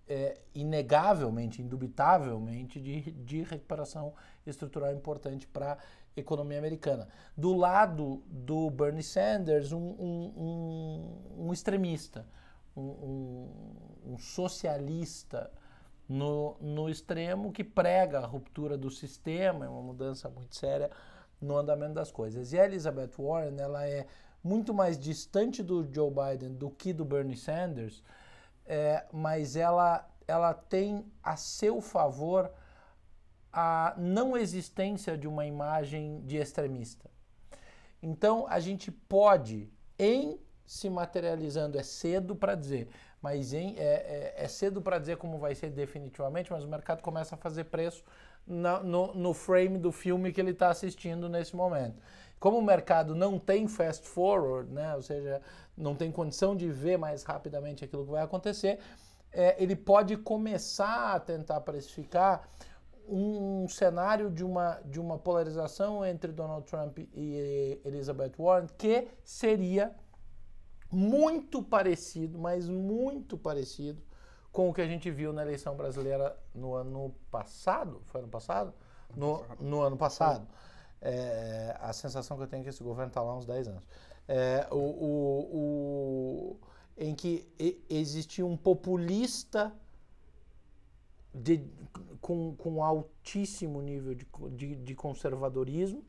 é, 0.09 0.41
inegavelmente, 0.55 1.63
indubitavelmente, 1.63 2.81
de, 2.81 3.13
de 3.13 3.43
recuperação 3.43 4.15
estrutural 4.47 4.93
importante 4.93 5.47
para 5.47 5.75
a 5.75 5.79
economia 6.17 6.59
americana. 6.59 7.07
Do 7.37 7.55
lado 7.55 8.23
do 8.27 8.71
Bernie 8.71 9.03
Sanders, 9.03 9.73
um, 9.73 9.79
um, 9.79 10.33
um, 10.37 11.47
um 11.47 11.53
extremista 11.53 12.27
um, 12.81 14.19
socialista 14.19 15.51
no, 16.09 16.57
no 16.61 16.89
extremo 16.89 17.53
que 17.53 17.63
prega 17.63 18.19
a 18.19 18.27
ruptura 18.27 18.77
do 18.77 18.91
sistema, 18.91 19.65
é 19.65 19.69
uma 19.69 19.83
mudança 19.83 20.29
muito 20.29 20.57
séria 20.57 20.91
no 21.41 21.57
andamento 21.57 21.95
das 21.95 22.11
coisas. 22.11 22.53
E 22.53 22.59
a 22.59 22.65
Elizabeth 22.65 23.13
Warren, 23.19 23.59
ela 23.59 23.87
é 23.87 24.07
muito 24.43 24.75
mais 24.75 24.99
distante 24.99 25.63
do 25.63 25.89
Joe 25.93 26.11
Biden 26.11 26.55
do 26.55 26.71
que 26.71 26.93
do 26.93 27.05
Bernie 27.05 27.37
Sanders, 27.37 28.03
é, 28.67 29.05
mas 29.13 29.57
ela, 29.57 30.09
ela 30.27 30.53
tem 30.53 31.05
a 31.23 31.37
seu 31.37 31.81
favor 31.81 32.51
a 33.53 33.95
não 33.97 34.37
existência 34.37 35.17
de 35.17 35.27
uma 35.27 35.45
imagem 35.47 36.21
de 36.23 36.37
extremista. 36.37 37.11
Então, 38.03 38.47
a 38.49 38.61
gente 38.61 38.91
pode, 38.91 39.71
em 39.99 40.41
se 40.71 40.89
materializando. 40.89 41.77
É 41.77 41.83
cedo 41.83 42.37
para 42.37 42.55
dizer, 42.55 42.89
mas 43.21 43.53
em, 43.53 43.75
é, 43.77 44.35
é, 44.37 44.45
é 44.45 44.47
cedo 44.47 44.81
para 44.81 45.01
dizer 45.01 45.17
como 45.17 45.37
vai 45.37 45.53
ser 45.53 45.69
definitivamente, 45.69 46.53
mas 46.53 46.63
o 46.63 46.69
mercado 46.69 47.03
começa 47.03 47.35
a 47.35 47.39
fazer 47.39 47.65
preço 47.65 48.05
na, 48.47 48.79
no, 48.79 49.13
no 49.13 49.35
frame 49.35 49.79
do 49.79 49.91
filme 49.91 50.31
que 50.31 50.41
ele 50.41 50.53
está 50.53 50.71
assistindo 50.71 51.29
nesse 51.29 51.57
momento. 51.57 52.01
Como 52.39 52.57
o 52.57 52.63
mercado 52.63 53.17
não 53.17 53.37
tem 53.37 53.67
fast 53.67 54.07
forward, 54.07 54.73
né, 54.73 54.95
ou 54.95 55.03
seja, 55.03 55.43
não 55.77 55.97
tem 55.97 56.13
condição 56.13 56.55
de 56.55 56.71
ver 56.71 56.97
mais 56.97 57.25
rapidamente 57.25 57.85
aquilo 57.85 58.05
que 58.05 58.13
vai 58.13 58.23
acontecer, 58.23 58.79
é, 59.33 59.61
ele 59.61 59.75
pode 59.75 60.17
começar 60.19 61.17
a 61.17 61.19
tentar 61.19 61.61
precificar 61.63 62.49
um, 63.09 63.65
um, 63.65 63.69
cenário 63.69 64.31
de 64.31 64.45
uma, 64.45 64.81
de 64.85 65.01
uma 65.01 65.19
polarização 65.19 66.07
entre 66.07 66.31
Donald 66.31 66.65
Trump 66.65 66.97
e 67.13 67.81
Elizabeth 67.85 68.35
Warren 68.39 68.69
que 68.79 69.09
seria 69.25 69.93
muito 70.91 71.63
parecido, 71.63 72.39
mas 72.39 72.69
muito 72.69 73.39
parecido 73.39 74.03
com 74.53 74.69
o 74.69 74.75
que 74.75 74.81
a 74.81 74.87
gente 74.87 75.11
viu 75.11 75.33
na 75.33 75.43
eleição 75.43 75.77
brasileira 75.77 76.37
no 76.55 76.75
ano 76.75 77.15
passado. 77.31 78.01
Foi 78.07 78.21
ano 78.21 78.29
passado? 78.29 78.75
No, 79.17 79.45
no 79.61 79.81
ano 79.81 79.97
passado. 79.97 80.47
É, 81.01 81.77
a 81.81 81.93
sensação 81.93 82.37
que 82.37 82.43
eu 82.43 82.47
tenho 82.47 82.61
é 82.61 82.65
que 82.65 82.71
esse 82.71 82.83
governo 82.83 83.09
está 83.09 83.23
lá 83.23 83.33
há 83.33 83.37
uns 83.37 83.47
10 83.47 83.69
anos. 83.69 83.83
É, 84.29 84.67
o, 84.71 84.77
o, 84.77 85.41
o, 85.53 86.57
em 86.97 87.15
que 87.15 87.49
existia 87.89 88.45
um 88.45 88.57
populista 88.57 89.73
de, 91.35 91.65
com, 92.21 92.55
com 92.57 92.83
altíssimo 92.83 93.81
nível 93.81 94.15
de, 94.15 94.27
de, 94.51 94.77
de, 94.77 94.95
conservadorismo 94.95 96.05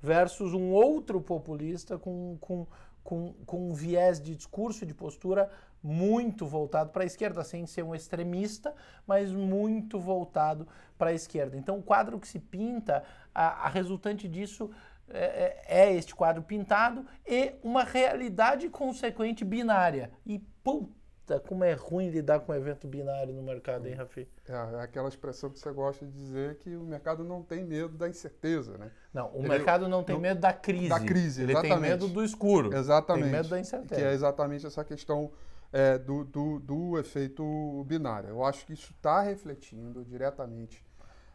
versus 0.00 0.52
um 0.52 0.72
outro 0.72 1.20
populista 1.20 1.98
com, 1.98 2.36
com, 2.40 2.66
com, 3.04 3.34
com 3.46 3.70
um 3.70 3.74
viés 3.74 4.20
de 4.20 4.34
discurso 4.34 4.82
e 4.82 4.86
de 4.86 4.94
postura 4.94 5.48
muito 5.82 6.46
voltado 6.46 6.90
para 6.90 7.02
a 7.02 7.06
esquerda, 7.06 7.44
sem 7.44 7.66
ser 7.66 7.82
um 7.82 7.94
extremista, 7.94 8.74
mas 9.06 9.30
muito 9.30 10.00
voltado 10.00 10.66
para 10.96 11.10
a 11.10 11.12
esquerda. 11.12 11.58
Então, 11.58 11.78
o 11.78 11.82
quadro 11.82 12.18
que 12.18 12.26
se 12.26 12.40
pinta, 12.40 13.04
a, 13.34 13.66
a 13.66 13.68
resultante 13.68 14.26
disso 14.26 14.70
é, 15.10 15.18
é, 15.18 15.82
é, 15.82 15.94
este 15.94 16.14
quadro 16.14 16.42
pintado 16.42 17.06
e 17.26 17.54
uma 17.62 17.84
realidade 17.84 18.70
consequente 18.70 19.44
binária. 19.44 20.10
E 20.24 20.38
puta, 20.62 21.03
como 21.46 21.64
é 21.64 21.72
ruim 21.72 22.10
lidar 22.10 22.40
com 22.40 22.54
evento 22.54 22.86
binário 22.86 23.32
no 23.32 23.42
mercado, 23.42 23.86
hein, 23.86 23.94
Rafi? 23.94 24.28
É, 24.46 24.52
é 24.52 24.80
aquela 24.80 25.08
expressão 25.08 25.48
que 25.48 25.58
você 25.58 25.72
gosta 25.72 26.04
de 26.04 26.12
dizer 26.12 26.56
que 26.58 26.76
o 26.76 26.82
mercado 26.82 27.24
não 27.24 27.42
tem 27.42 27.64
medo 27.64 27.96
da 27.96 28.08
incerteza, 28.08 28.76
né? 28.76 28.90
Não, 29.12 29.30
o 29.34 29.38
Ele, 29.38 29.48
mercado 29.48 29.88
não 29.88 30.02
tem 30.02 30.14
não, 30.14 30.20
medo 30.20 30.40
da 30.40 30.52
crise. 30.52 30.88
Da 30.88 31.00
crise, 31.00 31.42
Ele 31.42 31.60
tem 31.60 31.78
medo 31.80 32.08
do 32.08 32.22
escuro. 32.22 32.76
Exatamente. 32.76 33.24
Tem 33.24 33.32
medo 33.32 33.48
da 33.48 33.58
incerteza. 33.58 34.00
Que 34.00 34.06
é 34.06 34.12
exatamente 34.12 34.66
essa 34.66 34.84
questão 34.84 35.30
é, 35.72 35.98
do, 35.98 36.24
do, 36.24 36.60
do, 36.60 36.98
efeito 36.98 37.84
binário. 37.86 38.28
Eu 38.28 38.44
acho 38.44 38.66
que 38.66 38.74
isso 38.74 38.92
está 38.92 39.22
refletindo 39.22 40.04
diretamente, 40.04 40.84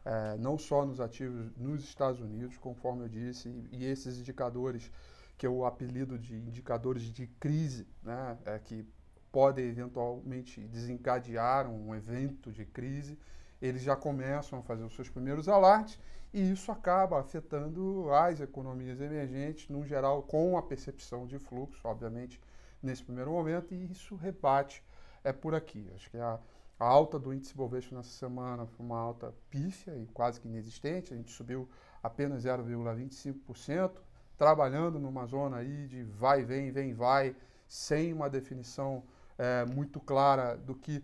é, 0.05 0.37
não 0.37 0.57
só 0.57 0.85
nos 0.85 1.01
ativos 1.01 1.51
nos 1.57 1.83
Estados 1.83 2.21
Unidos, 2.21 2.57
conforme 2.57 3.03
eu 3.03 3.09
disse, 3.09 3.49
e, 3.49 3.79
e 3.79 3.85
esses 3.85 4.19
indicadores 4.19 4.91
que 5.37 5.47
eu 5.47 5.65
apelido 5.65 6.19
de 6.19 6.35
indicadores 6.35 7.03
de 7.03 7.25
crise, 7.39 7.87
né, 8.03 8.37
é, 8.45 8.59
que 8.59 8.85
podem 9.31 9.65
eventualmente 9.65 10.59
desencadear 10.67 11.69
um 11.69 11.93
evento 11.95 12.51
de 12.51 12.65
crise, 12.65 13.17
eles 13.61 13.81
já 13.81 13.95
começam 13.95 14.59
a 14.59 14.61
fazer 14.61 14.83
os 14.83 14.95
seus 14.95 15.09
primeiros 15.09 15.47
alardes 15.47 15.99
e 16.33 16.51
isso 16.51 16.71
acaba 16.71 17.19
afetando 17.19 18.11
as 18.13 18.39
economias 18.39 19.01
emergentes, 19.01 19.67
no 19.67 19.85
geral, 19.85 20.21
com 20.23 20.57
a 20.57 20.61
percepção 20.61 21.25
de 21.25 21.39
fluxo, 21.39 21.87
obviamente, 21.87 22.39
nesse 22.81 23.03
primeiro 23.03 23.31
momento 23.31 23.73
e 23.73 23.91
isso 23.91 24.15
rebate 24.15 24.83
é 25.23 25.33
por 25.33 25.53
aqui. 25.53 25.91
Acho 25.95 26.09
que 26.09 26.17
a, 26.17 26.39
a 26.79 26.85
alta 26.85 27.19
do 27.19 27.33
índice 27.33 27.55
Bovespa 27.55 27.95
nessa 27.95 28.11
semana 28.11 28.65
foi 28.65 28.85
uma 28.85 28.97
alta 28.97 29.33
pífia 29.49 29.95
e 29.97 30.05
quase 30.07 30.39
que 30.39 30.47
inexistente. 30.47 31.13
A 31.13 31.17
gente 31.17 31.31
subiu 31.31 31.67
apenas 32.01 32.45
0,25%, 32.45 33.91
trabalhando 34.37 34.99
numa 34.99 35.25
zona 35.25 35.57
aí 35.57 35.87
de 35.87 36.03
vai, 36.03 36.43
vem, 36.45 36.71
vem, 36.71 36.93
vai, 36.93 37.35
sem 37.67 38.13
uma 38.13 38.29
definição 38.29 39.03
é, 39.39 39.65
muito 39.65 39.99
clara 39.99 40.55
do 40.55 40.75
que 40.75 41.03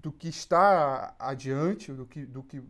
do 0.00 0.12
que 0.12 0.28
está 0.28 1.12
adiante, 1.18 1.92
do 1.92 2.06
que, 2.06 2.24
do 2.24 2.40
que 2.40 2.62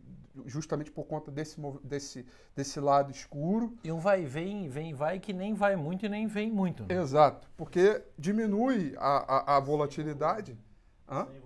justamente 0.47 0.91
por 0.91 1.03
conta 1.05 1.29
desse, 1.29 1.61
desse, 1.83 2.25
desse 2.55 2.79
lado 2.79 3.11
escuro. 3.11 3.77
E 3.83 3.91
um 3.91 3.99
vai 3.99 4.25
vem, 4.25 4.67
vem 4.67 4.95
vai 4.95 5.19
que 5.19 5.31
nem 5.31 5.53
vai 5.53 5.75
muito 5.75 6.05
e 6.05 6.09
nem 6.09 6.25
vem 6.25 6.51
muito. 6.51 6.83
Né? 6.83 6.95
Exato, 6.95 7.47
porque 7.55 8.03
diminui 8.17 8.95
a, 8.97 9.53
a, 9.53 9.57
a 9.57 9.59
volatilidade 9.59 10.57
sem 11.07 11.41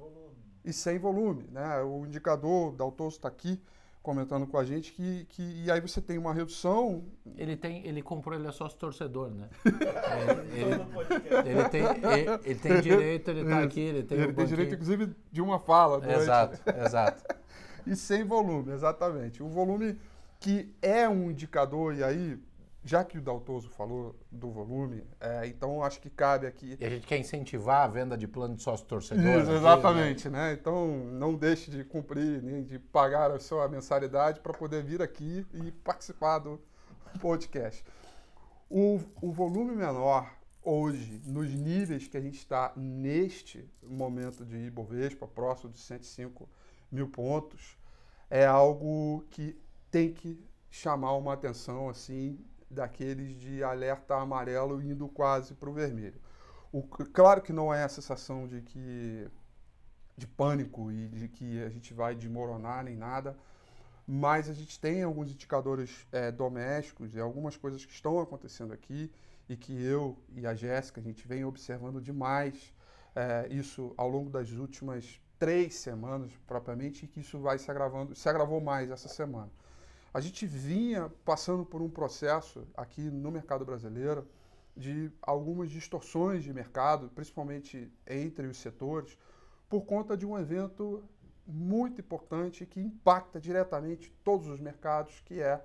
e 0.66 0.72
sem 0.72 0.98
volume. 0.98 1.46
Né? 1.52 1.82
O 1.82 2.06
indicador 2.06 2.74
da 2.74 2.86
Autosso 2.86 3.18
está 3.18 3.28
aqui, 3.28 3.62
comentando 4.04 4.46
com 4.46 4.58
a 4.58 4.66
gente 4.66 4.92
que, 4.92 5.26
que 5.30 5.64
e 5.64 5.72
aí 5.72 5.80
você 5.80 6.02
tem 6.02 6.18
uma 6.18 6.34
redução. 6.34 7.06
Ele 7.38 7.56
tem, 7.56 7.88
ele 7.88 8.02
comprou, 8.02 8.38
ele 8.38 8.46
é 8.46 8.52
sócio 8.52 8.78
torcedor, 8.78 9.32
né? 9.32 9.50
é, 9.66 10.60
ele, 10.60 11.50
ele, 11.50 11.70
tem, 11.70 11.84
ele, 11.84 12.40
ele, 12.44 12.60
tem 12.60 12.82
direito, 12.82 13.32
ele 13.32 13.42
está 13.42 13.64
aqui, 13.64 13.80
ele 13.80 14.04
tem. 14.04 14.20
Ele 14.20 14.34
tem 14.34 14.46
direito, 14.46 14.76
inclusive, 14.76 15.16
de 15.32 15.42
uma 15.42 15.58
fala. 15.58 16.06
Exato, 16.14 16.60
exato. 16.86 17.24
e 17.88 17.96
sem 17.96 18.26
volume, 18.26 18.74
exatamente. 18.74 19.42
O 19.42 19.48
volume 19.48 19.98
que 20.38 20.76
é 20.82 21.08
um 21.08 21.32
indicador, 21.32 21.96
e 21.96 22.04
aí 22.04 22.38
já 22.84 23.04
que 23.04 23.18
o 23.18 23.22
Daltoso 23.22 23.70
falou 23.70 24.16
do 24.30 24.52
volume, 24.52 25.04
é, 25.20 25.48
então 25.48 25.82
acho 25.82 26.02
que 26.02 26.10
cabe 26.10 26.46
aqui. 26.46 26.78
E 26.80 26.86
a 26.86 26.90
gente 26.90 27.08
quer 27.08 27.18
incentivar 27.18 27.84
a 27.84 27.88
venda 27.88 28.18
de 28.18 28.28
plano 28.28 28.56
de 28.56 28.62
sócio 28.62 28.86
torcedor. 28.86 29.24
Isso, 29.24 29.50
aqui, 29.50 29.52
exatamente, 29.52 30.30
né? 30.30 30.50
né? 30.50 30.54
Então 30.54 30.88
não 31.12 31.34
deixe 31.34 31.72
de 31.72 31.84
cumprir 31.86 32.42
nem 32.42 32.64
de 32.64 32.78
pagar 32.78 33.32
a 33.32 33.40
sua 33.40 33.68
mensalidade 33.70 34.42
para 34.42 34.54
poder 34.54 34.84
vir 34.84 35.02
aqui 35.02 35.46
e 35.54 35.72
participar 35.72 36.40
do 36.40 36.60
podcast. 37.22 37.84
O, 38.70 39.00
o 39.22 39.32
volume 39.32 39.76
menor 39.76 40.30
hoje, 40.62 41.22
nos 41.26 41.54
níveis 41.54 42.08
que 42.08 42.18
a 42.18 42.22
gente 42.22 42.38
está 42.38 42.74
neste 42.76 43.70
momento 43.82 44.46
de 44.46 44.58
Ibovespa, 44.58 45.28
próximo 45.28 45.72
de 45.72 45.80
105 45.80 46.50
mil 46.92 47.08
pontos, 47.08 47.78
é 48.30 48.46
algo 48.46 49.24
que 49.30 49.58
tem 49.90 50.12
que 50.12 50.44
chamar 50.70 51.14
uma 51.14 51.34
atenção 51.34 51.88
assim 51.88 52.40
daqueles 52.74 53.34
de 53.40 53.64
alerta 53.64 54.16
amarelo 54.16 54.82
indo 54.82 55.08
quase 55.08 55.54
para 55.54 55.70
o 55.70 55.74
vermelho. 55.74 56.20
O, 56.72 56.82
claro 56.84 57.42
que 57.42 57.54
não 57.54 57.74
é 57.74 57.84
a 57.84 57.90
sensação 57.90 58.48
de 58.48 58.62
que 58.62 59.28
de 60.16 60.28
pânico 60.28 60.92
e 60.92 61.08
de 61.08 61.28
que 61.28 61.62
a 61.64 61.70
gente 61.70 61.94
vai 61.94 62.16
desmoronar 62.16 62.84
nem 62.84 62.96
nada, 62.96 63.36
mas 64.06 64.50
a 64.50 64.54
gente 64.54 64.80
tem 64.80 65.02
alguns 65.04 65.32
indicadores 65.32 66.06
é, 66.12 66.32
domésticos 66.32 67.16
e 67.16 67.20
algumas 67.20 67.58
coisas 67.58 67.86
que 67.86 67.94
estão 67.94 68.20
acontecendo 68.20 68.74
aqui 68.74 69.12
e 69.48 69.56
que 69.56 69.74
eu 69.84 70.18
e 70.36 70.46
a 70.46 70.54
Jéssica 70.54 71.00
a 71.00 71.04
gente 71.04 71.28
vem 71.28 71.46
observando 71.46 72.02
demais 72.02 72.74
é, 73.16 73.48
isso 73.50 73.94
ao 73.98 74.10
longo 74.10 74.30
das 74.30 74.52
últimas 74.52 75.22
três 75.40 75.76
semanas 75.76 76.32
propriamente 76.48 77.06
e 77.06 77.08
que 77.08 77.20
isso 77.20 77.40
vai 77.40 77.58
se 77.58 77.70
agravando, 77.70 78.16
se 78.16 78.28
agravou 78.30 78.62
mais 78.62 78.90
essa 78.90 79.08
semana. 79.08 79.52
A 80.14 80.22
gente 80.22 80.46
vinha 80.46 81.12
passando 81.26 81.66
por 81.66 81.82
um 81.82 81.90
processo 81.90 82.68
aqui 82.78 83.02
no 83.02 83.32
mercado 83.32 83.66
brasileiro 83.66 84.28
de 84.78 85.12
algumas 85.22 85.72
distorções 85.72 86.44
de 86.44 86.54
mercado, 86.54 87.10
principalmente 87.16 87.92
entre 88.06 88.46
os 88.46 88.58
setores, 88.58 89.18
por 89.68 89.86
conta 89.86 90.16
de 90.16 90.24
um 90.24 90.38
evento 90.38 91.04
muito 91.48 92.00
importante 92.00 92.64
que 92.66 92.80
impacta 92.80 93.42
diretamente 93.42 94.12
todos 94.24 94.48
os 94.48 94.60
mercados, 94.60 95.20
que 95.26 95.42
é 95.42 95.60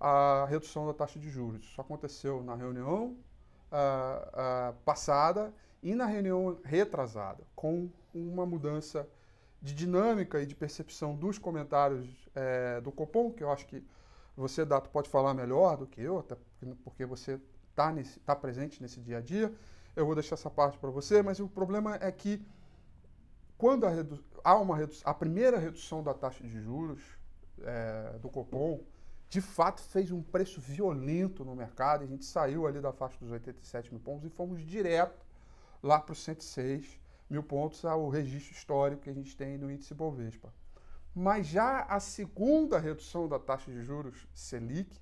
a 0.00 0.44
redução 0.48 0.86
da 0.86 0.92
taxa 0.92 1.18
de 1.20 1.30
juros. 1.30 1.62
Isso 1.62 1.80
aconteceu 1.80 2.42
na 2.42 2.56
reunião 2.56 3.16
uh, 3.70 4.70
uh, 4.70 4.74
passada 4.84 5.54
e 5.80 5.94
na 5.94 6.04
reunião 6.04 6.58
retrasada, 6.64 7.44
com 7.54 7.88
uma 8.12 8.44
mudança 8.44 9.08
de 9.64 9.74
dinâmica 9.74 10.42
e 10.42 10.46
de 10.46 10.54
percepção 10.54 11.16
dos 11.16 11.38
comentários 11.38 12.06
é, 12.34 12.82
do 12.82 12.92
Copom, 12.92 13.32
que 13.32 13.42
eu 13.42 13.50
acho 13.50 13.66
que 13.66 13.82
você, 14.36 14.62
Dato, 14.62 14.90
pode 14.90 15.08
falar 15.08 15.32
melhor 15.32 15.78
do 15.78 15.86
que 15.86 16.02
eu, 16.02 16.18
até 16.18 16.36
porque 16.84 17.06
você 17.06 17.40
está 17.70 17.90
tá 18.26 18.36
presente 18.36 18.82
nesse 18.82 19.00
dia 19.00 19.18
a 19.18 19.20
dia. 19.22 19.50
Eu 19.96 20.04
vou 20.04 20.14
deixar 20.14 20.34
essa 20.34 20.50
parte 20.50 20.76
para 20.76 20.90
você, 20.90 21.22
mas 21.22 21.40
o 21.40 21.48
problema 21.48 21.96
é 21.98 22.12
que 22.12 22.46
quando 23.56 23.86
há 24.44 24.54
uma 24.58 24.76
a 25.02 25.14
primeira 25.14 25.58
redução 25.58 26.02
da 26.02 26.12
taxa 26.12 26.44
de 26.44 26.60
juros 26.60 27.00
é, 27.62 28.18
do 28.20 28.28
Copom, 28.28 28.84
de 29.30 29.40
fato 29.40 29.80
fez 29.80 30.10
um 30.10 30.22
preço 30.22 30.60
violento 30.60 31.42
no 31.42 31.56
mercado. 31.56 32.04
A 32.04 32.06
gente 32.06 32.26
saiu 32.26 32.66
ali 32.66 32.82
da 32.82 32.92
faixa 32.92 33.16
dos 33.18 33.30
87 33.30 33.94
mil 33.94 34.00
pontos 34.00 34.26
e 34.26 34.28
fomos 34.28 34.60
direto 34.60 35.24
lá 35.82 35.98
para 35.98 36.12
os 36.12 36.22
106 36.22 37.02
mil 37.28 37.42
pontos 37.42 37.84
ao 37.84 38.08
registro 38.08 38.54
histórico 38.54 39.02
que 39.02 39.10
a 39.10 39.14
gente 39.14 39.36
tem 39.36 39.58
no 39.58 39.70
índice 39.70 39.94
Bovespa. 39.94 40.52
Mas 41.14 41.46
já 41.46 41.82
a 41.82 42.00
segunda 42.00 42.78
redução 42.78 43.28
da 43.28 43.38
taxa 43.38 43.70
de 43.70 43.82
juros 43.82 44.26
Selic, 44.34 45.00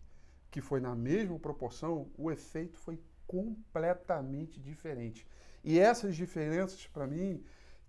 que 0.50 0.61
foi 0.61 0.80
na 0.80 0.94
mesma 0.94 1.38
proporção, 1.38 2.11
o 2.18 2.30
efeito 2.30 2.78
foi 2.78 3.00
completamente 3.26 4.61
diferente. 4.61 5.26
E 5.64 5.78
essas 5.78 6.14
diferenças, 6.14 6.87
para 6.87 7.06
mim, 7.06 7.42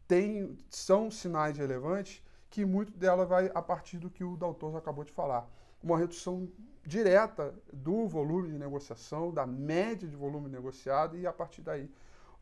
tem, 0.08 0.58
são 0.70 1.12
sinais 1.12 1.58
relevantes 1.58 2.24
que 2.50 2.64
muito 2.64 2.98
dela 2.98 3.26
vai 3.26 3.52
a 3.54 3.62
partir 3.62 3.98
do 3.98 4.10
que 4.10 4.24
o 4.24 4.38
Daltoso 4.38 4.78
acabou 4.78 5.04
de 5.04 5.12
falar. 5.12 5.50
Uma 5.82 5.98
redução 5.98 6.48
direta 6.86 7.54
do 7.74 8.08
volume 8.08 8.50
de 8.50 8.58
negociação, 8.58 9.34
da 9.34 9.46
média 9.46 10.08
de 10.08 10.16
volume 10.16 10.48
negociado, 10.50 11.18
e 11.18 11.26
a 11.26 11.34
partir 11.34 11.62
daí 11.62 11.90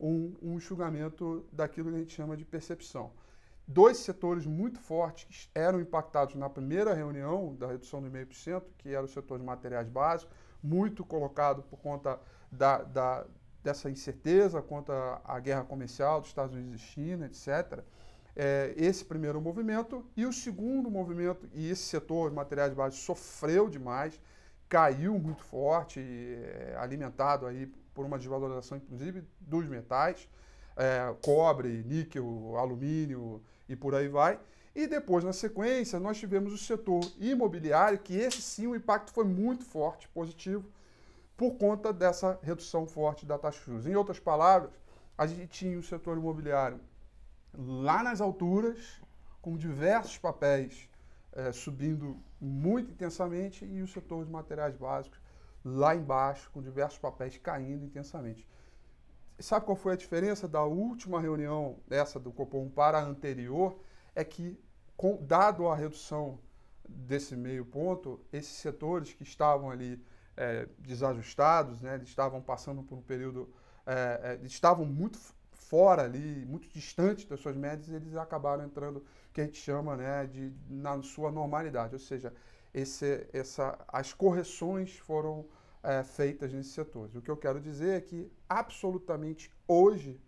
um, 0.02 0.34
um 0.42 0.56
enxugamento 0.56 1.46
daquilo 1.52 1.90
que 1.92 1.96
a 1.96 2.00
gente 2.00 2.14
chama 2.14 2.36
de 2.36 2.44
percepção. 2.44 3.12
Dois 3.68 3.98
setores 3.98 4.46
muito 4.46 4.80
fortes 4.80 5.26
que 5.26 5.50
eram 5.58 5.80
impactados 5.80 6.36
na 6.36 6.50
primeira 6.50 6.94
reunião 6.94 7.56
da 7.56 7.68
redução 7.68 8.02
do 8.02 8.10
0,5%, 8.10 8.64
que 8.80 8.90
era 8.90 9.06
o 9.06 9.08
setor 9.08 9.38
de 9.38 9.46
materiais 9.46 9.88
básicos, 9.88 10.36
muito 10.62 11.06
colocado 11.06 11.62
por 11.64 11.80
conta 11.80 12.20
da, 12.52 12.80
da, 12.82 13.26
dessa 13.64 13.90
incerteza 13.90 14.62
quanto 14.62 14.92
à 14.92 15.40
guerra 15.40 15.64
comercial 15.64 16.20
dos 16.20 16.30
Estados 16.30 16.56
Unidos 16.56 16.82
e 16.82 16.84
China, 16.84 17.28
etc. 17.28 17.84
É, 18.36 18.74
esse 18.76 19.06
primeiro 19.06 19.40
movimento. 19.40 20.06
E 20.18 20.26
o 20.26 20.34
segundo 20.34 20.90
movimento, 20.90 21.48
e 21.54 21.70
esse 21.70 21.84
setor 21.84 22.30
de 22.30 22.36
materiais 22.36 22.74
básicos 22.74 23.06
sofreu 23.06 23.70
demais, 23.70 24.20
caiu 24.68 25.18
muito 25.20 25.44
forte, 25.44 26.00
é, 26.00 26.76
alimentado 26.78 27.46
aí 27.46 27.72
por 27.94 28.06
uma 28.06 28.18
desvalorização, 28.18 28.78
inclusive, 28.78 29.24
dos 29.40 29.66
metais, 29.68 30.28
é, 30.76 31.14
cobre, 31.22 31.84
níquel, 31.84 32.56
alumínio 32.58 33.42
e 33.68 33.76
por 33.76 33.94
aí 33.96 34.08
vai. 34.08 34.40
E 34.74 34.88
depois, 34.88 35.24
na 35.24 35.34
sequência, 35.34 36.00
nós 36.00 36.18
tivemos 36.18 36.54
o 36.54 36.58
setor 36.58 37.02
imobiliário, 37.20 38.00
que 38.00 38.16
esse 38.16 38.42
sim 38.42 38.68
o 38.68 38.76
impacto 38.76 39.12
foi 39.12 39.26
muito 39.26 39.66
forte, 39.66 40.08
positivo, 40.10 40.66
por 41.36 41.56
conta 41.56 41.92
dessa 41.92 42.40
redução 42.42 42.86
forte 42.86 43.26
da 43.26 43.38
taxa 43.38 43.60
de 43.60 43.66
juros. 43.66 43.88
Em 43.88 43.96
outras 43.96 44.20
palavras, 44.20 44.72
a 45.18 45.28
gente 45.28 45.48
tinha 45.48 45.78
o 45.78 45.84
setor 45.84 46.18
imobiliário 46.18 46.80
lá 47.54 48.02
nas 48.02 48.22
alturas, 48.22 49.02
com 49.42 49.58
diversos 49.58 50.18
papéis 50.18 50.90
é, 51.34 51.52
subindo 51.52 52.18
muito 52.40 52.92
intensamente, 52.92 53.66
e 53.66 53.82
o 53.82 53.88
setor 53.88 54.26
de 54.26 54.32
materiais 54.32 54.76
básicos 54.76 55.21
lá 55.64 55.96
embaixo, 55.96 56.50
com 56.52 56.62
diversos 56.62 56.98
papéis 57.00 57.38
caindo 57.38 57.86
intensamente. 57.86 58.48
Sabe 59.40 59.66
qual 59.66 59.76
foi 59.76 59.94
a 59.94 59.98
diferença 59.98 60.48
da 60.48 60.64
última 60.64 61.20
reunião, 61.20 61.80
essa 61.90 62.20
do 62.20 62.32
Copom, 62.32 62.70
para 62.70 63.00
a 63.00 63.04
anterior? 63.04 63.80
É 64.16 64.24
que, 64.24 64.60
com, 64.96 65.18
dado 65.24 65.68
a 65.68 65.76
redução 65.76 66.40
desse 66.88 67.36
meio 67.36 67.66
ponto, 67.66 68.20
esses 68.32 68.54
setores 68.54 69.14
que 69.14 69.24
estavam 69.24 69.72
ali 69.72 70.04
é, 70.36 70.68
desajustados, 70.78 71.82
né, 71.82 72.00
estavam 72.04 72.42
passando 72.42 72.84
por 72.84 72.98
um 72.98 73.02
período, 73.02 73.50
é, 73.86 74.40
é, 74.42 74.46
estavam 74.46 74.86
muito 74.86 75.18
fora 75.52 76.04
ali, 76.04 76.46
muito 76.46 76.68
distantes 76.70 77.26
das 77.26 77.40
suas 77.40 77.56
médias, 77.56 77.90
eles 77.90 78.16
acabaram 78.16 78.64
entrando, 78.64 79.04
que 79.32 79.42
a 79.42 79.46
gente 79.46 79.58
chama 79.58 79.96
né, 79.96 80.26
de 80.28 80.54
na 80.70 81.02
sua 81.02 81.32
normalidade, 81.32 81.94
ou 81.94 82.00
seja, 82.00 82.34
esse, 82.74 83.28
essa, 83.34 83.78
as 83.88 84.14
correções 84.14 84.98
foram 84.98 85.46
é, 85.84 86.04
feitas 86.04 86.54
nesses 86.54 86.74
setores. 86.74 87.16
O 87.16 87.22
que 87.22 87.32
eu 87.32 87.38
quero 87.38 87.60
dizer 87.60 87.98
é 87.98 88.02
que, 88.02 88.32
absolutamente 88.48 89.52
hoje, 89.68 90.20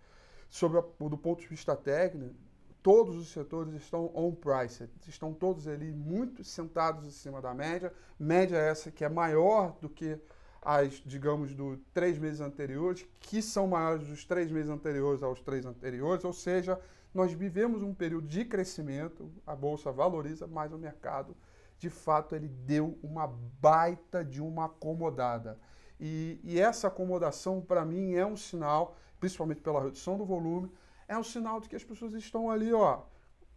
sobre 0.50 0.80
a, 0.80 0.82
do 0.82 1.18
ponto 1.18 1.42
de 1.42 1.48
vista 1.48 1.76
técnico, 1.76 2.36
todos 2.82 3.16
os 3.16 3.32
setores 3.32 3.74
estão 3.76 4.12
on 4.14 4.36
price, 4.36 4.90
estão 5.08 5.34
todos 5.34 5.68
ali 5.68 5.92
muito 5.92 6.44
sentados 6.44 7.08
em 7.08 7.12
cima 7.12 7.42
da 7.42 7.54
média, 7.54 7.94
média 8.20 8.58
essa 8.58 8.92
que 8.92 9.06
é 9.06 9.10
maior 9.10 9.78
do 9.80 9.90
que 9.90 10.20
as, 10.62 10.94
digamos, 11.06 11.56
do 11.56 11.78
três 11.94 12.18
meses 12.18 12.42
anteriores, 12.42 13.06
que 13.20 13.42
são 13.42 13.68
maiores 13.68 14.08
dos 14.08 14.26
três 14.26 14.52
meses 14.52 14.70
anteriores 14.70 15.24
aos 15.24 15.40
três 15.42 15.66
anteriores, 15.66 16.24
ou 16.24 16.34
seja, 16.34 16.80
nós 17.14 17.32
vivemos 17.32 17.82
um 17.82 17.94
período 17.94 18.28
de 18.28 18.44
crescimento, 18.44 19.32
a 19.46 19.56
bolsa 19.56 19.92
valoriza, 19.92 20.48
mas 20.48 20.72
o 20.74 20.78
mercado 20.78 21.36
de 21.84 21.90
fato 21.90 22.34
ele 22.34 22.48
deu 22.48 22.98
uma 23.04 23.28
baita 23.28 24.24
de 24.24 24.42
uma 24.42 24.66
acomodada. 24.68 25.60
E, 26.00 26.40
e 26.42 26.58
essa 26.58 26.88
acomodação, 26.88 27.60
para 27.60 27.84
mim, 27.84 28.14
é 28.14 28.26
um 28.26 28.38
sinal, 28.38 28.96
principalmente 29.20 29.60
pela 29.60 29.84
redução 29.84 30.18
do 30.18 30.24
volume, 30.24 30.72
é 31.10 31.18
um 31.18 31.24
sinal 31.24 31.60
de 31.60 31.68
que 31.68 31.76
as 31.76 31.84
pessoas 31.84 32.14
estão 32.14 32.50
ali, 32.50 32.72
ó. 32.72 33.02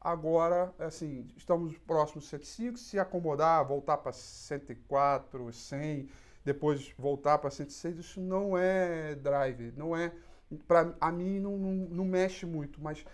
Agora, 0.00 0.74
assim, 0.80 1.28
estamos 1.36 1.78
próximos 1.78 2.24
de 2.24 2.30
105, 2.30 2.78
se 2.78 2.98
acomodar, 2.98 3.64
voltar 3.64 3.98
para 3.98 4.10
104, 4.10 5.52
100, 5.52 6.08
depois 6.44 6.92
voltar 6.98 7.38
para 7.38 7.50
106, 7.50 7.98
isso 7.98 8.20
não 8.20 8.58
é 8.58 9.14
drive, 9.14 9.72
não 9.76 9.96
é. 9.96 10.12
Para 10.66 10.96
a 11.00 11.12
mim, 11.12 11.38
não, 11.38 11.56
não, 11.56 11.72
não 11.72 12.04
mexe 12.04 12.44
muito, 12.44 12.80
mas 12.82 13.04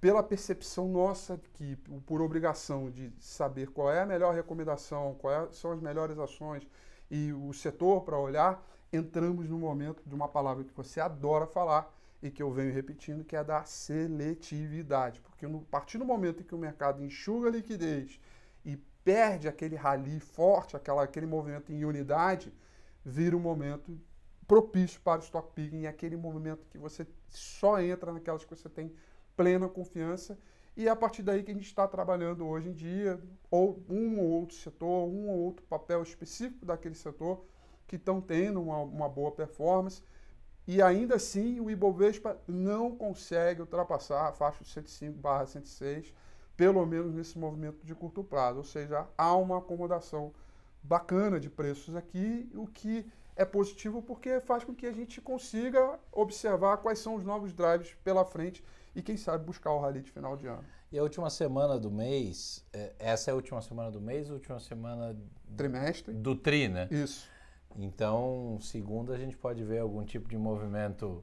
pela 0.00 0.22
percepção 0.22 0.88
nossa 0.88 1.38
que 1.52 1.76
por 2.06 2.22
obrigação 2.22 2.90
de 2.90 3.12
saber 3.20 3.68
qual 3.68 3.92
é 3.92 4.00
a 4.00 4.06
melhor 4.06 4.34
recomendação, 4.34 5.14
quais 5.18 5.54
são 5.56 5.72
as 5.72 5.80
melhores 5.80 6.18
ações 6.18 6.66
e 7.10 7.32
o 7.32 7.52
setor 7.52 8.02
para 8.02 8.18
olhar, 8.18 8.64
entramos 8.92 9.48
no 9.48 9.58
momento 9.58 10.02
de 10.06 10.14
uma 10.14 10.28
palavra 10.28 10.64
que 10.64 10.72
você 10.72 11.00
adora 11.00 11.46
falar 11.46 11.92
e 12.22 12.30
que 12.30 12.42
eu 12.42 12.50
venho 12.50 12.72
repetindo, 12.72 13.24
que 13.24 13.36
é 13.36 13.44
da 13.44 13.64
seletividade. 13.64 15.20
Porque 15.20 15.44
a 15.44 15.50
partir 15.70 15.98
do 15.98 16.04
momento 16.04 16.42
em 16.42 16.46
que 16.46 16.54
o 16.54 16.58
mercado 16.58 17.02
enxuga 17.02 17.48
a 17.48 17.52
liquidez 17.52 18.18
e 18.64 18.76
perde 19.04 19.48
aquele 19.48 19.76
rally 19.76 20.20
forte, 20.20 20.76
aquela, 20.76 21.02
aquele 21.02 21.26
movimento 21.26 21.72
em 21.72 21.84
unidade, 21.84 22.52
vira 23.04 23.36
um 23.36 23.40
momento 23.40 23.98
propício 24.46 25.00
para 25.00 25.20
o 25.20 25.24
stock 25.24 25.52
picking, 25.54 25.86
aquele 25.86 26.16
momento 26.16 26.66
que 26.68 26.76
você 26.78 27.06
só 27.28 27.80
entra 27.80 28.12
naquelas 28.12 28.44
que 28.44 28.50
você 28.50 28.68
tem 28.68 28.92
plena 29.40 29.70
confiança. 29.70 30.38
E 30.76 30.86
é 30.86 30.90
a 30.90 30.96
partir 30.96 31.22
daí 31.22 31.42
que 31.42 31.50
a 31.50 31.54
gente 31.54 31.64
está 31.64 31.88
trabalhando 31.88 32.46
hoje 32.46 32.68
em 32.68 32.74
dia, 32.74 33.18
ou 33.50 33.82
um 33.88 34.20
ou 34.20 34.28
outro 34.28 34.54
setor, 34.54 35.08
um 35.08 35.30
ou 35.30 35.38
outro 35.38 35.64
papel 35.64 36.02
específico 36.02 36.66
daquele 36.66 36.94
setor, 36.94 37.42
que 37.86 37.96
estão 37.96 38.20
tendo 38.20 38.60
uma, 38.60 38.76
uma 38.80 39.08
boa 39.08 39.32
performance. 39.32 40.02
E 40.66 40.82
ainda 40.82 41.14
assim, 41.16 41.58
o 41.58 41.70
Ibovespa 41.70 42.38
não 42.46 42.94
consegue 42.94 43.62
ultrapassar 43.62 44.28
a 44.28 44.32
faixa 44.32 44.62
de 44.62 44.68
105 44.68 45.18
barra 45.18 45.46
106, 45.46 46.14
pelo 46.54 46.84
menos 46.84 47.14
nesse 47.14 47.38
movimento 47.38 47.84
de 47.84 47.94
curto 47.94 48.22
prazo. 48.22 48.58
Ou 48.58 48.64
seja, 48.64 49.08
há 49.16 49.34
uma 49.34 49.56
acomodação 49.56 50.34
bacana 50.82 51.40
de 51.40 51.48
preços 51.48 51.96
aqui, 51.96 52.46
o 52.54 52.66
que 52.66 53.10
é 53.34 53.44
positivo 53.46 54.02
porque 54.02 54.38
faz 54.38 54.64
com 54.64 54.74
que 54.74 54.86
a 54.86 54.92
gente 54.92 55.18
consiga 55.18 55.98
observar 56.12 56.76
quais 56.76 56.98
são 56.98 57.14
os 57.14 57.24
novos 57.24 57.54
drives 57.54 57.94
pela 58.04 58.22
frente 58.22 58.62
e 58.94 59.02
quem 59.02 59.16
sabe 59.16 59.44
buscar 59.44 59.72
o 59.72 59.80
rally 59.80 60.02
de 60.02 60.10
final 60.10 60.36
de 60.36 60.46
ano. 60.46 60.64
E 60.92 60.98
a 60.98 61.02
última 61.02 61.30
semana 61.30 61.78
do 61.78 61.90
mês, 61.90 62.64
é, 62.72 62.92
essa 62.98 63.30
é 63.30 63.32
a 63.32 63.34
última 63.34 63.62
semana 63.62 63.90
do 63.90 64.00
mês, 64.00 64.28
a 64.30 64.34
última 64.34 64.58
semana 64.58 65.16
trimestre 65.56 66.12
do 66.12 66.34
tri, 66.34 66.68
né? 66.68 66.88
Isso. 66.90 67.28
Então, 67.76 68.58
segunda 68.60 69.14
a 69.14 69.18
gente 69.18 69.36
pode 69.36 69.62
ver 69.62 69.78
algum 69.78 70.04
tipo 70.04 70.28
de 70.28 70.36
movimento 70.36 71.22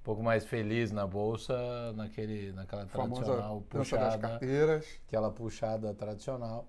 um 0.00 0.04
pouco 0.04 0.22
mais 0.22 0.44
feliz 0.44 0.92
na 0.92 1.06
bolsa, 1.06 1.92
naquele, 1.94 2.52
naquela 2.52 2.86
tradicional 2.86 3.60
puxada, 3.68 4.04
das 4.04 4.16
carteiras. 4.16 4.86
aquela 5.06 5.30
puxada 5.30 5.94
tradicional. 5.94 6.66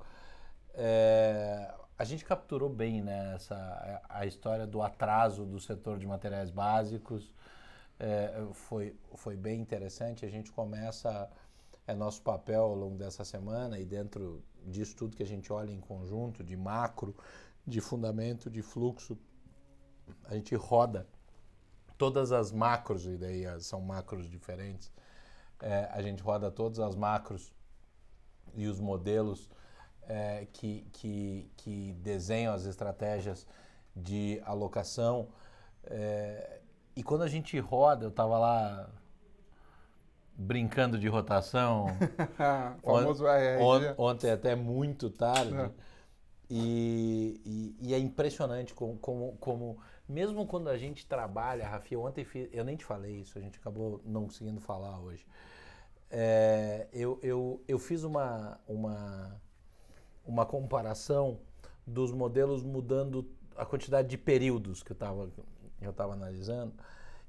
É, 0.73 1.71
a 1.97 2.03
gente 2.03 2.25
capturou 2.25 2.69
bem 2.69 3.01
né, 3.01 3.33
essa, 3.35 4.01
a 4.09 4.25
história 4.25 4.65
do 4.65 4.81
atraso 4.81 5.45
do 5.45 5.59
setor 5.59 5.99
de 5.99 6.07
materiais 6.07 6.49
básicos 6.49 7.33
é, 7.99 8.47
foi, 8.53 8.95
foi 9.15 9.35
bem 9.35 9.61
interessante. 9.61 10.25
A 10.25 10.29
gente 10.29 10.51
começa, 10.51 11.29
é 11.87 11.93
nosso 11.93 12.21
papel 12.21 12.63
ao 12.63 12.75
longo 12.75 12.97
dessa 12.97 13.23
semana 13.23 13.79
e 13.79 13.85
dentro 13.85 14.43
disso 14.65 14.95
tudo 14.95 15.15
que 15.15 15.23
a 15.23 15.27
gente 15.27 15.51
olha 15.51 15.71
em 15.71 15.79
conjunto, 15.79 16.43
de 16.43 16.55
macro, 16.55 17.15
de 17.65 17.79
fundamento, 17.81 18.49
de 18.49 18.61
fluxo, 18.61 19.17
a 20.25 20.35
gente 20.35 20.55
roda 20.55 21.07
todas 21.97 22.31
as 22.31 22.51
macros, 22.51 23.05
e 23.05 23.17
daí 23.17 23.45
são 23.61 23.79
macros 23.79 24.29
diferentes, 24.29 24.91
é, 25.61 25.89
a 25.91 26.01
gente 26.01 26.21
roda 26.21 26.51
todas 26.51 26.79
as 26.79 26.95
macros 26.95 27.53
e 28.53 28.67
os 28.67 28.79
modelos 28.79 29.49
é, 30.01 30.45
que, 30.51 30.85
que, 30.91 31.49
que 31.55 31.93
desenham 32.01 32.53
as 32.53 32.65
estratégias 32.65 33.47
de 33.95 34.41
alocação. 34.43 35.29
É, 35.85 36.59
e 36.95 37.03
quando 37.03 37.23
a 37.23 37.27
gente 37.27 37.57
roda, 37.59 38.05
eu 38.05 38.09
estava 38.09 38.37
lá 38.37 38.89
brincando 40.35 40.97
de 40.97 41.07
rotação. 41.07 41.87
famoso 42.83 43.25
on, 43.59 43.81
ontem 43.97 44.31
até 44.31 44.55
muito 44.55 45.09
tarde. 45.09 45.55
É. 45.55 45.71
E, 46.49 47.41
e, 47.45 47.75
e, 47.89 47.93
é 47.93 47.97
impressionante 47.97 48.73
como, 48.73 48.97
como, 48.97 49.35
como, 49.37 49.77
mesmo 50.07 50.45
quando 50.45 50.67
a 50.69 50.77
gente 50.77 51.05
trabalha, 51.07 51.67
Rafi, 51.67 51.95
ontem 51.95 52.23
fiz, 52.23 52.47
eu 52.51 52.63
nem 52.63 52.75
te 52.75 52.85
falei 52.85 53.21
isso, 53.21 53.39
a 53.39 53.41
gente 53.41 53.57
acabou 53.57 54.01
não 54.05 54.25
conseguindo 54.25 54.59
falar 54.59 54.99
hoje. 54.99 55.25
É, 56.11 56.87
eu, 56.93 57.17
eu, 57.23 57.63
eu 57.67 57.79
fiz 57.79 58.03
uma, 58.03 58.59
uma, 58.67 59.41
uma 60.23 60.45
comparação 60.45 61.39
dos 61.87 62.11
modelos 62.11 62.63
mudando 62.63 63.27
a 63.55 63.65
quantidade 63.65 64.07
de 64.09 64.17
períodos 64.17 64.83
que 64.83 64.91
eu 64.91 64.95
estava 64.95 65.31
eu 65.85 65.91
estava 65.91 66.13
analisando. 66.13 66.73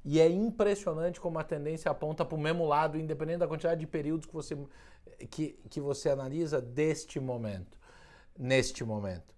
E 0.05 0.21
é 0.21 0.29
impressionante 0.29 1.21
como 1.21 1.39
a 1.39 1.45
tendência 1.45 1.91
aponta 1.91 2.25
para 2.25 2.37
o 2.37 2.41
mesmo 2.41 2.67
lado, 2.67 2.99
independente 2.99 3.39
da 3.39 3.49
quantidade 3.49 3.81
de 3.81 3.87
períodos 3.87 4.27
que 4.27 4.35
você, 4.35 4.57
que, 5.31 5.59
que 5.71 5.81
você 5.81 6.11
analisa 6.11 6.61
deste 6.61 7.19
momento, 7.19 7.79
neste 8.39 8.85
momento. 8.85 9.35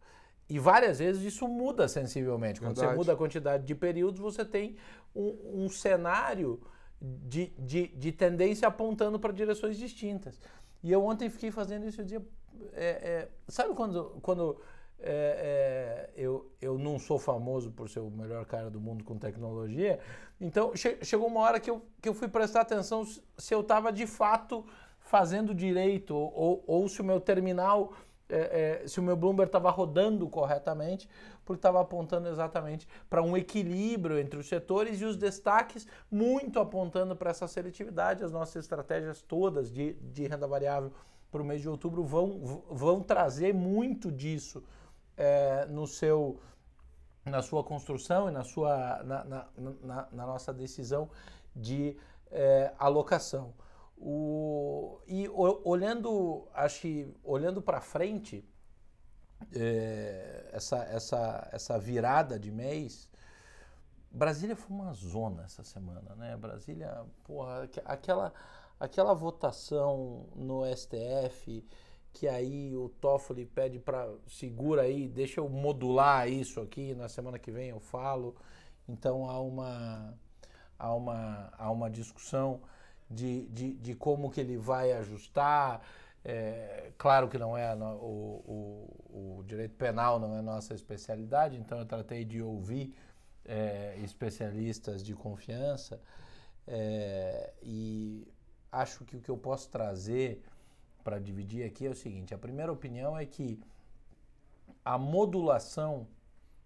E 0.49 0.59
várias 0.59 0.99
vezes 0.99 1.23
isso 1.23 1.47
muda 1.47 1.89
sensivelmente. 1.89 2.61
Quando 2.61 2.77
Verdade. 2.77 2.95
você 2.95 2.97
muda 2.97 3.13
a 3.13 3.17
quantidade 3.17 3.65
de 3.65 3.75
períodos, 3.75 4.21
você 4.21 4.45
tem 4.45 4.77
um, 5.15 5.65
um 5.65 5.69
cenário 5.69 6.61
de, 7.01 7.53
de, 7.59 7.89
de, 7.89 8.13
tendência 8.13 8.67
apontando 8.67 9.19
para 9.19 9.33
direções 9.33 9.77
distintas. 9.77 10.41
E 10.83 10.91
eu 10.91 11.05
ontem 11.05 11.29
fiquei 11.29 11.51
fazendo 11.51 11.87
isso, 11.87 12.01
eu 12.01 12.05
dizia, 12.05 12.27
é, 12.73 12.87
é, 12.87 13.29
sabe 13.49 13.75
quando, 13.75 14.19
quando 14.23 14.61
é, 14.99 16.09
é, 16.17 16.21
eu, 16.21 16.51
eu 16.61 16.79
não 16.79 16.99
sou 16.99 17.19
famoso 17.19 17.71
por 17.71 17.89
ser 17.89 18.01
o 18.01 18.11
melhor 18.11 18.45
cara 18.47 18.71
do 18.71 18.81
mundo 18.81 19.05
com 19.05 19.19
tecnologia. 19.19 20.01
Então 20.41 20.75
che 20.75 20.99
chegou 21.03 21.27
uma 21.27 21.41
hora 21.41 21.61
que 21.61 21.71
eu, 21.71 21.83
que 22.01 22.09
eu 22.09 22.15
fui 22.15 22.29
prestar 22.29 22.63
atenção 22.63 23.05
se 23.05 23.55
eu 23.55 23.61
estava 23.61 23.93
de 23.93 24.07
fato 24.07 24.65
fazendo 25.01 25.55
direito 25.55 26.15
ou, 26.17 26.65
ou 26.67 26.89
se 26.89 27.01
o 27.01 27.05
meu 27.05 27.21
terminal, 27.21 27.93
é, 28.29 28.81
é 28.83 28.89
se 28.89 28.99
o 28.99 29.03
meu 29.03 29.17
Bloomberg 29.17 29.49
estava 29.49 29.71
rodando 29.71 30.29
corretamente, 30.29 31.09
porque 31.45 31.59
estava 31.59 31.81
apontando 31.81 32.29
exatamente 32.29 32.89
para 33.09 33.23
um 33.23 33.37
equilíbrio 33.37 34.19
entre 34.19 34.41
os 34.41 34.49
setores 34.49 35.01
e 35.01 35.05
os 35.05 35.17
destaques, 35.17 35.87
muito 36.11 36.59
apontando 36.59 37.15
para 37.15 37.31
essa 37.31 37.47
seletividade. 37.47 38.25
As 38.25 38.33
nossas 38.33 38.65
estratégias 38.65 39.23
todas 39.23 39.71
de, 39.71 39.93
de 39.93 40.27
renda 40.27 40.49
variável 40.49 40.91
para 41.31 41.41
o 41.41 41.45
mês 41.45 41.61
de 41.61 41.69
outubro 41.69 42.03
vão, 42.03 42.65
vão 42.71 43.01
trazer 43.01 43.55
muito 43.55 44.11
disso 44.11 44.65
é, 45.17 45.67
no 45.67 45.87
seu, 45.87 46.41
na 47.25 47.43
sua 47.43 47.65
construção 47.65 48.29
e 48.29 48.33
na, 48.33 48.45
sua, 48.45 49.03
na, 49.03 49.25
na, 49.25 49.49
na, 49.83 50.09
na 50.13 50.27
nossa 50.27 50.53
decisão 50.53 51.11
de 51.55 51.97
é, 52.31 52.73
alocação. 52.79 53.55
O, 53.99 55.01
e 55.07 55.27
olhando, 55.29 56.47
acho 56.53 56.83
que 56.83 57.15
olhando 57.25 57.63
para 57.63 57.81
frente, 57.81 58.47
é, 59.55 60.51
essa, 60.53 60.79
essa, 60.85 61.49
essa 61.51 61.79
virada 61.79 62.39
de 62.39 62.51
mês, 62.51 63.09
Brasília 64.11 64.57
foi 64.57 64.75
uma 64.75 64.93
zona 64.93 65.45
essa 65.45 65.63
semana, 65.63 66.15
né? 66.15 66.37
Brasília, 66.37 67.05
porra, 67.25 67.69
aquela, 67.85 68.33
aquela 68.79 69.15
votação 69.15 70.29
no 70.35 70.63
STF 70.75 71.67
que 72.17 72.27
aí 72.27 72.75
o 72.75 72.89
Toffoli 72.89 73.45
pede 73.45 73.79
para 73.79 74.09
segura 74.27 74.83
aí, 74.83 75.07
deixa 75.07 75.39
eu 75.39 75.49
modular 75.51 76.27
isso 76.27 76.63
aqui, 76.63 76.95
na 76.95 77.11
semana 77.11 77.39
que 77.39 77.51
vem 77.51 77.69
eu 77.69 77.79
falo. 77.79 78.35
Então 78.89 79.29
há 79.29 79.39
uma 79.39 80.15
há 80.79 80.95
uma, 80.95 81.53
há 81.59 81.71
uma 81.71 81.91
discussão 81.91 82.63
de, 83.11 83.47
de, 83.49 83.75
de 83.75 83.95
como 83.95 84.31
que 84.31 84.41
ele 84.41 84.57
vai 84.57 84.93
ajustar. 84.93 85.83
É, 86.25 86.91
claro 86.97 87.29
que 87.29 87.37
não 87.37 87.57
é 87.57 87.75
o, 87.75 87.79
o, 87.85 89.39
o, 89.39 89.45
direito 89.45 89.75
penal 89.77 90.19
não 90.19 90.39
é 90.39 90.43
nossa 90.43 90.73
especialidade, 90.75 91.57
então 91.59 91.79
eu 91.79 91.87
tratei 91.87 92.25
de 92.25 92.43
ouvir 92.43 92.97
é, 93.45 93.97
especialistas 94.03 95.05
de 95.05 95.15
confiança 95.15 96.01
é, 96.67 97.53
e 97.63 98.27
acho 98.73 99.05
que 99.05 99.17
o 99.17 99.21
que 99.21 99.31
eu 99.31 99.37
posso 99.37 99.69
trazer 99.71 100.43
para 101.07 101.21
dividir 101.21 101.65
aqui 101.65 101.87
é 101.87 101.91
o 101.91 101.95
seguinte: 101.95 102.35
a 102.35 102.39
primeira 102.39 102.73
opinião 102.73 103.17
é 103.17 103.25
que 103.25 103.61
a 104.85 104.99
modulação 104.99 106.09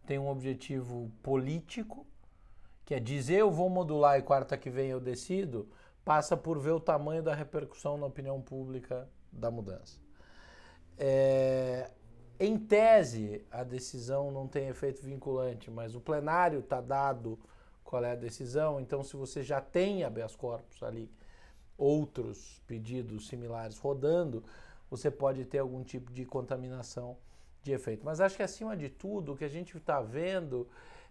tem 0.07 0.19
um 0.19 0.31
objetivo 0.31 1.13
político, 1.23 2.07
que 2.87 2.95
é 2.95 2.99
dizer 2.99 3.41
eu 3.41 3.51
vou 3.51 3.69
modular 3.69 4.19
e 4.19 4.23
quarta 4.23 4.57
que 4.57 4.71
vem 4.71 4.89
eu 4.89 4.99
decido, 4.99 5.69
passa 6.03 6.39
por 6.39 6.59
ver 6.59 6.71
o 6.71 6.81
tamanho 6.81 7.23
da 7.23 7.35
repercussão 7.35 7.99
na 7.99 8.07
opinião 8.07 8.41
pública 8.41 9.07
da 9.31 9.51
mudança. 9.51 10.01
É, 10.97 11.91
em 12.39 12.57
tese, 12.57 13.45
a 13.51 13.63
decisão 13.63 14.31
não 14.31 14.49
tem 14.49 14.69
efeito 14.69 15.03
vinculante, 15.03 15.71
mas 15.71 15.95
o 15.95 16.01
plenário 16.01 16.61
está 16.61 16.81
dado 16.81 17.39
qual 17.85 18.03
é 18.03 18.13
a 18.13 18.17
decisão, 18.17 18.81
então 18.81 19.05
se 19.05 19.17
você 19.17 19.43
já 19.43 19.61
tem 19.61 20.03
habeas 20.03 20.35
corpus 20.35 20.83
ali 20.83 21.11
outros 21.81 22.61
pedidos 22.67 23.27
similares 23.27 23.79
rodando, 23.79 24.45
você 24.91 25.11
pode 25.11 25.45
ter 25.47 25.59
algum 25.59 25.83
tipo 25.83 26.13
de 26.13 26.27
contaminação 26.27 27.17
de 27.63 27.73
efeito. 27.73 28.05
Mas 28.05 28.21
acho 28.21 28.37
que 28.37 28.43
acima 28.43 28.77
de 28.77 28.91
tudo, 28.91 29.33
o 29.33 29.37
que 29.37 29.45
a 29.45 29.49
gente 29.49 29.77
está 29.77 30.01
vendo 30.01 30.69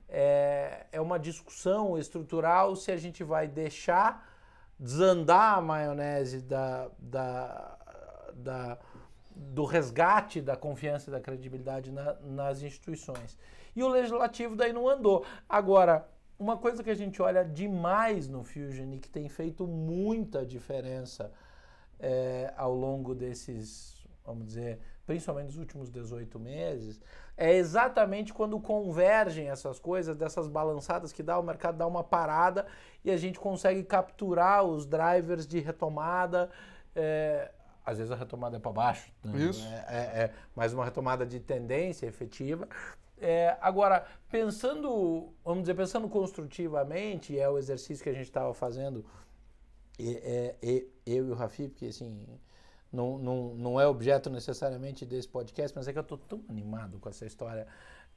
é, 0.07 0.85
é 0.91 1.01
uma 1.01 1.17
discussão 1.17 1.97
estrutural 1.97 2.75
se 2.75 2.91
a 2.91 2.97
gente 2.97 3.23
vai 3.23 3.47
deixar 3.47 4.27
desandar 4.79 5.57
a 5.57 5.61
maionese 5.61 6.41
da, 6.41 6.89
da, 6.99 7.77
da, 8.35 8.77
do 9.35 9.65
resgate 9.65 10.39
da 10.41 10.55
confiança 10.55 11.09
e 11.09 11.11
da 11.11 11.19
credibilidade 11.19 11.91
na, 11.91 12.13
nas 12.21 12.61
instituições. 12.61 13.37
E 13.75 13.83
o 13.83 13.87
legislativo 13.87 14.55
daí 14.55 14.71
não 14.71 14.87
andou. 14.87 15.25
Agora, 15.47 16.07
uma 16.39 16.57
coisa 16.57 16.81
que 16.81 16.89
a 16.89 16.95
gente 16.95 17.21
olha 17.21 17.43
demais 17.43 18.29
no 18.29 18.43
Fusion 18.43 18.93
e 18.93 18.97
que 18.97 19.09
tem 19.09 19.27
feito 19.27 19.67
muita 19.67 20.45
diferença 20.45 21.31
é, 21.99 22.53
ao 22.55 22.73
longo 22.73 23.13
desses, 23.13 24.07
vamos 24.25 24.45
dizer, 24.47 24.79
principalmente 25.05 25.47
nos 25.47 25.57
últimos 25.57 25.91
18 25.91 26.39
meses, 26.39 27.01
é 27.35 27.55
exatamente 27.55 28.33
quando 28.33 28.57
convergem 28.59 29.49
essas 29.49 29.79
coisas, 29.79 30.15
dessas 30.15 30.47
balançadas 30.47 31.11
que 31.11 31.21
dá, 31.21 31.37
o 31.37 31.43
mercado 31.43 31.77
dá 31.77 31.85
uma 31.85 32.03
parada 32.03 32.65
e 33.03 33.11
a 33.11 33.17
gente 33.17 33.37
consegue 33.37 33.83
capturar 33.83 34.63
os 34.63 34.85
drivers 34.85 35.45
de 35.45 35.59
retomada. 35.59 36.49
É, 36.95 37.51
às 37.85 37.97
vezes 37.97 38.11
a 38.11 38.15
retomada 38.15 38.57
é 38.57 38.59
para 38.59 38.71
baixo, 38.71 39.11
né? 39.23 39.37
Isso. 39.39 39.65
É, 39.67 39.85
é, 39.87 40.23
é 40.23 40.33
mais 40.55 40.73
uma 40.73 40.85
retomada 40.85 41.25
de 41.25 41.39
tendência 41.39 42.05
efetiva, 42.05 42.67
é, 43.21 43.57
agora, 43.61 44.05
pensando, 44.29 45.33
vamos 45.43 45.63
dizer, 45.63 45.75
pensando 45.75 46.07
construtivamente, 46.07 47.37
é 47.37 47.49
o 47.49 47.57
exercício 47.57 48.03
que 48.03 48.09
a 48.09 48.13
gente 48.13 48.23
estava 48.23 48.53
fazendo, 48.53 49.05
e, 49.97 50.15
é, 50.23 50.55
e, 50.61 50.87
eu 51.05 51.27
e 51.27 51.31
o 51.31 51.35
Rafi, 51.35 51.67
porque 51.67 51.87
assim, 51.87 52.25
não, 52.91 53.17
não, 53.17 53.55
não 53.55 53.81
é 53.81 53.87
objeto 53.87 54.29
necessariamente 54.29 55.05
desse 55.05 55.27
podcast, 55.27 55.75
mas 55.75 55.87
é 55.87 55.93
que 55.93 55.99
eu 55.99 56.03
estou 56.03 56.17
tão 56.17 56.43
animado 56.49 56.99
com 56.99 57.09
essa 57.09 57.25
história 57.25 57.67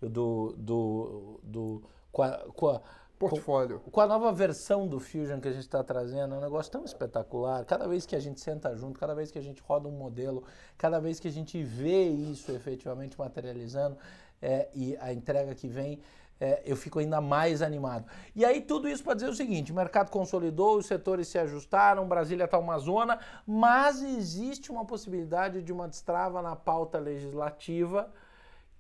do. 0.01 0.55
do, 0.57 1.41
do 1.43 1.83
com 2.11 2.23
a, 2.23 2.39
com 2.55 2.69
a, 2.69 2.83
Portfólio. 3.19 3.79
Com, 3.81 3.91
com, 3.91 4.01
a 4.01 4.07
nova 4.07 4.33
versão 4.33 4.89
do 4.89 4.99
Fusion 4.99 5.41
que 5.41 5.47
a 5.47 5.53
gente 5.53 5.63
está 5.63 5.83
trazendo, 5.85 6.35
é 6.35 6.39
um 6.39 6.41
negócio 6.41 6.73
tão 6.73 6.85
espetacular. 6.85 7.65
Cada 7.65 7.87
vez 7.87 8.05
que 8.05 8.17
a 8.17 8.21
gente 8.21 8.41
senta 8.41 8.75
junto, 8.77 8.99
cada 8.99 9.15
vez 9.15 9.31
que 9.31 9.39
a 9.39 9.43
gente 9.43 9.63
roda 9.63 9.89
um 9.89 9.93
modelo, 9.93 10.43
cada 10.77 10.99
vez 10.99 11.21
que 11.21 11.29
a 11.29 11.31
gente 11.31 11.63
vê 11.63 12.05
isso 12.09 12.51
efetivamente 12.51 13.17
materializando, 13.17 13.97
é, 14.43 14.69
e 14.75 14.97
a 15.01 15.13
entrega 15.13 15.55
que 15.55 15.69
vem, 15.69 16.03
é, 16.41 16.61
eu 16.67 16.77
fico 16.77 16.99
ainda 16.99 17.21
mais 17.21 17.63
animado. 17.63 18.05
E 18.35 18.45
aí 18.45 18.61
tudo 18.61 18.89
isso 18.89 19.05
para 19.05 19.15
dizer 19.15 19.29
o 19.29 19.35
seguinte, 19.35 19.71
o 19.71 19.75
mercado 19.75 20.11
consolidou, 20.11 20.77
os 20.77 20.87
setores 20.87 21.29
se 21.29 21.39
ajustaram, 21.39 22.09
Brasília 22.09 22.47
está 22.47 22.59
uma 22.59 22.79
zona, 22.79 23.21
mas 23.47 24.03
existe 24.03 24.73
uma 24.73 24.85
possibilidade 24.85 25.63
de 25.63 25.73
uma 25.73 25.87
destrava 25.87 26.43
na 26.43 26.57
pauta 26.57 26.99
legislativa 26.99 28.13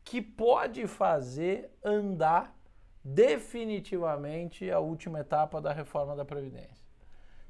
que 0.05 0.21
pode 0.21 0.89
fazer 0.89 1.71
andar 1.85 2.53
definitivamente 3.05 4.69
a 4.69 4.81
última 4.81 5.21
etapa 5.21 5.61
da 5.61 5.73
reforma 5.73 6.17
da 6.17 6.25
Previdência. 6.25 6.83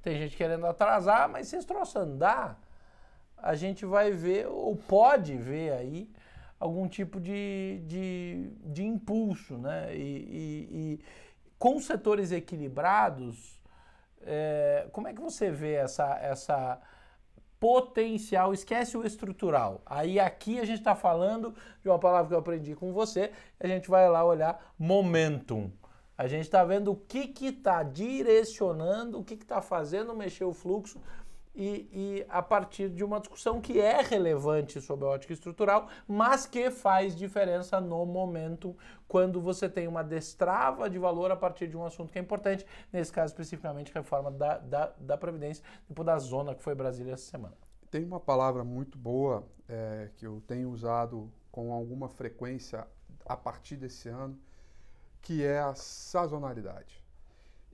Tem 0.03 0.19
gente 0.19 0.37
querendo 0.37 0.67
atrasar, 0.67 1.29
mas 1.29 1.49
se 1.49 1.57
esse 1.57 1.67
troço 1.67 1.99
andar, 1.99 2.61
a 3.37 3.55
gente 3.55 3.87
vai 3.87 4.11
ver, 4.11 4.47
ou 4.47 4.77
pode 4.77 5.37
ver 5.37 5.73
aí, 5.73 6.11
algum 6.63 6.87
tipo 6.87 7.21
de, 7.21 7.83
de, 7.87 8.51
de 8.65 8.85
impulso. 8.85 9.59
Né? 9.59 9.97
E, 9.97 10.01
e, 10.01 10.69
e 10.71 11.01
com 11.59 11.81
setores 11.81 12.31
equilibrados, 12.31 13.61
é, 14.21 14.87
como 14.93 15.09
é 15.09 15.13
que 15.13 15.21
você 15.21 15.51
vê 15.51 15.75
essa, 15.75 16.17
essa 16.21 16.81
potencial? 17.59 18.55
Esquece 18.55 18.97
o 18.97 19.05
estrutural. 19.05 19.83
Aí 19.85 20.21
aqui 20.21 20.61
a 20.61 20.65
gente 20.65 20.79
está 20.79 20.95
falando 20.95 21.53
de 21.83 21.89
uma 21.89 21.99
palavra 21.99 22.29
que 22.29 22.35
eu 22.35 22.39
aprendi 22.39 22.77
com 22.77 22.93
você, 22.93 23.33
a 23.59 23.67
gente 23.67 23.91
vai 23.91 24.09
lá 24.09 24.25
olhar 24.25 24.73
momentum. 24.79 25.73
A 26.17 26.29
gente 26.29 26.43
está 26.43 26.63
vendo 26.63 26.93
o 26.93 26.97
que 26.97 27.35
está 27.45 27.83
direcionando, 27.83 29.19
o 29.19 29.25
que 29.25 29.35
está 29.35 29.61
fazendo 29.61 30.15
mexer 30.15 30.45
o 30.45 30.53
fluxo 30.53 31.01
e, 31.55 31.89
e, 31.93 32.27
a 32.29 32.43
partir 32.43 32.89
de 32.89 33.05
uma 33.05 33.21
discussão 33.21 33.61
que 33.61 33.79
é 33.79 34.01
relevante 34.01 34.81
sobre 34.81 35.05
a 35.05 35.09
ótica 35.09 35.33
estrutural, 35.33 35.89
mas 36.09 36.47
que 36.47 36.71
faz 36.71 37.15
diferença 37.15 37.81
no 37.81 38.07
momento 38.07 38.77
quando 39.07 39.41
você 39.41 39.69
tem 39.69 39.87
uma 39.87 40.03
destrava 40.03 40.89
de 40.89 40.99
valor 40.99 41.31
a 41.31 41.37
partir 41.37 41.69
de 41.69 41.77
um 41.77 41.85
assunto 41.85 42.11
que 42.11 42.19
é 42.19 42.23
importante, 42.23 42.67
nesse 42.93 43.13
caso 43.13 43.33
especificamente 43.33 43.93
reforma 43.93 44.31
da, 44.31 44.59
da, 44.59 44.93
da 44.99 45.19
Previdência, 45.19 45.63
depois 45.87 46.07
da 46.07 46.19
zona 46.19 46.55
que 46.55 46.63
foi 46.63 46.75
Brasília 46.75 47.13
essa 47.13 47.31
semana. 47.31 47.55
Tem 47.91 48.03
uma 48.05 48.21
palavra 48.21 48.65
muito 48.65 48.97
boa 48.97 49.47
é, 49.69 50.11
que 50.17 50.27
eu 50.27 50.43
tenho 50.47 50.71
usado 50.71 51.31
com 51.51 51.73
alguma 51.73 52.09
frequência 52.09 52.87
a 53.27 53.37
partir 53.37 53.77
desse 53.77 54.09
ano, 54.09 54.39
que 55.21 55.45
é 55.45 55.61
a 55.61 55.75
sazonalidade 55.75 57.02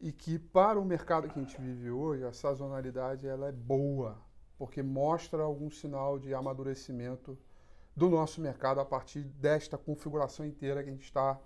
e 0.00 0.12
que 0.12 0.38
para 0.38 0.78
o 0.78 0.84
mercado 0.84 1.28
que 1.28 1.38
a 1.38 1.42
gente 1.42 1.60
vive 1.60 1.90
hoje, 1.90 2.24
a 2.24 2.32
sazonalidade 2.32 3.26
ela 3.26 3.48
é 3.48 3.52
boa, 3.52 4.18
porque 4.56 4.82
mostra 4.82 5.42
algum 5.42 5.70
sinal 5.70 6.18
de 6.18 6.34
amadurecimento 6.34 7.38
do 7.94 8.08
nosso 8.08 8.40
mercado 8.40 8.80
a 8.80 8.84
partir 8.84 9.22
desta 9.22 9.76
configuração 9.76 10.46
inteira 10.46 10.82
que 10.82 10.88
a 10.88 10.92
gente 10.92 11.04
está 11.04 11.38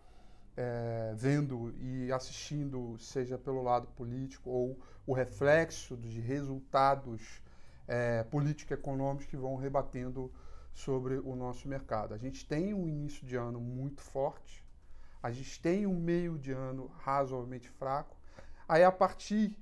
é, 0.56 1.14
vendo 1.16 1.74
e 1.78 2.12
assistindo, 2.12 2.96
seja 2.98 3.38
pelo 3.38 3.62
lado 3.62 3.86
político 3.88 4.50
ou 4.50 4.78
o 5.06 5.12
reflexo 5.12 5.96
de 5.96 6.20
resultados 6.20 7.42
é, 7.88 8.22
político-econômicos 8.24 9.26
que 9.26 9.36
vão 9.36 9.56
rebatendo 9.56 10.30
sobre 10.74 11.18
o 11.18 11.34
nosso 11.34 11.68
mercado. 11.68 12.14
A 12.14 12.18
gente 12.18 12.46
tem 12.46 12.74
um 12.74 12.86
início 12.88 13.26
de 13.26 13.36
ano 13.36 13.60
muito 13.60 14.02
forte, 14.02 14.62
a 15.22 15.30
gente 15.30 15.60
tem 15.60 15.86
um 15.86 15.98
meio 15.98 16.38
de 16.38 16.52
ano 16.52 16.90
razoavelmente 16.98 17.68
fraco. 17.68 18.16
Aí, 18.68 18.84
a 18.84 18.92
partir 18.92 19.58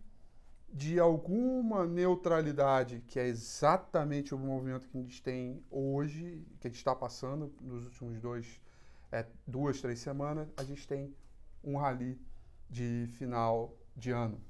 de 0.73 1.01
alguma 1.01 1.85
neutralidade, 1.85 3.03
que 3.07 3.19
é 3.19 3.27
exatamente 3.27 4.35
o 4.35 4.39
movimento 4.39 4.89
que 4.89 4.97
a 4.97 5.01
gente 5.01 5.23
tem 5.23 5.63
hoje, 5.71 6.47
que 6.61 6.69
a 6.69 6.71
gente 6.71 6.79
está 6.79 6.95
passando 6.95 7.53
nos 7.61 7.85
últimos 7.87 8.21
dois, 8.21 8.61
é, 9.11 9.27
duas, 9.47 9.81
três 9.81 9.99
semanas, 9.99 10.49
a 10.57 10.63
gente 10.63 10.87
tem 10.87 11.13
um 11.65 11.77
rally 11.77 12.21
de 12.69 13.07
final 13.19 13.77
de 13.97 14.13
ano. 14.13 14.41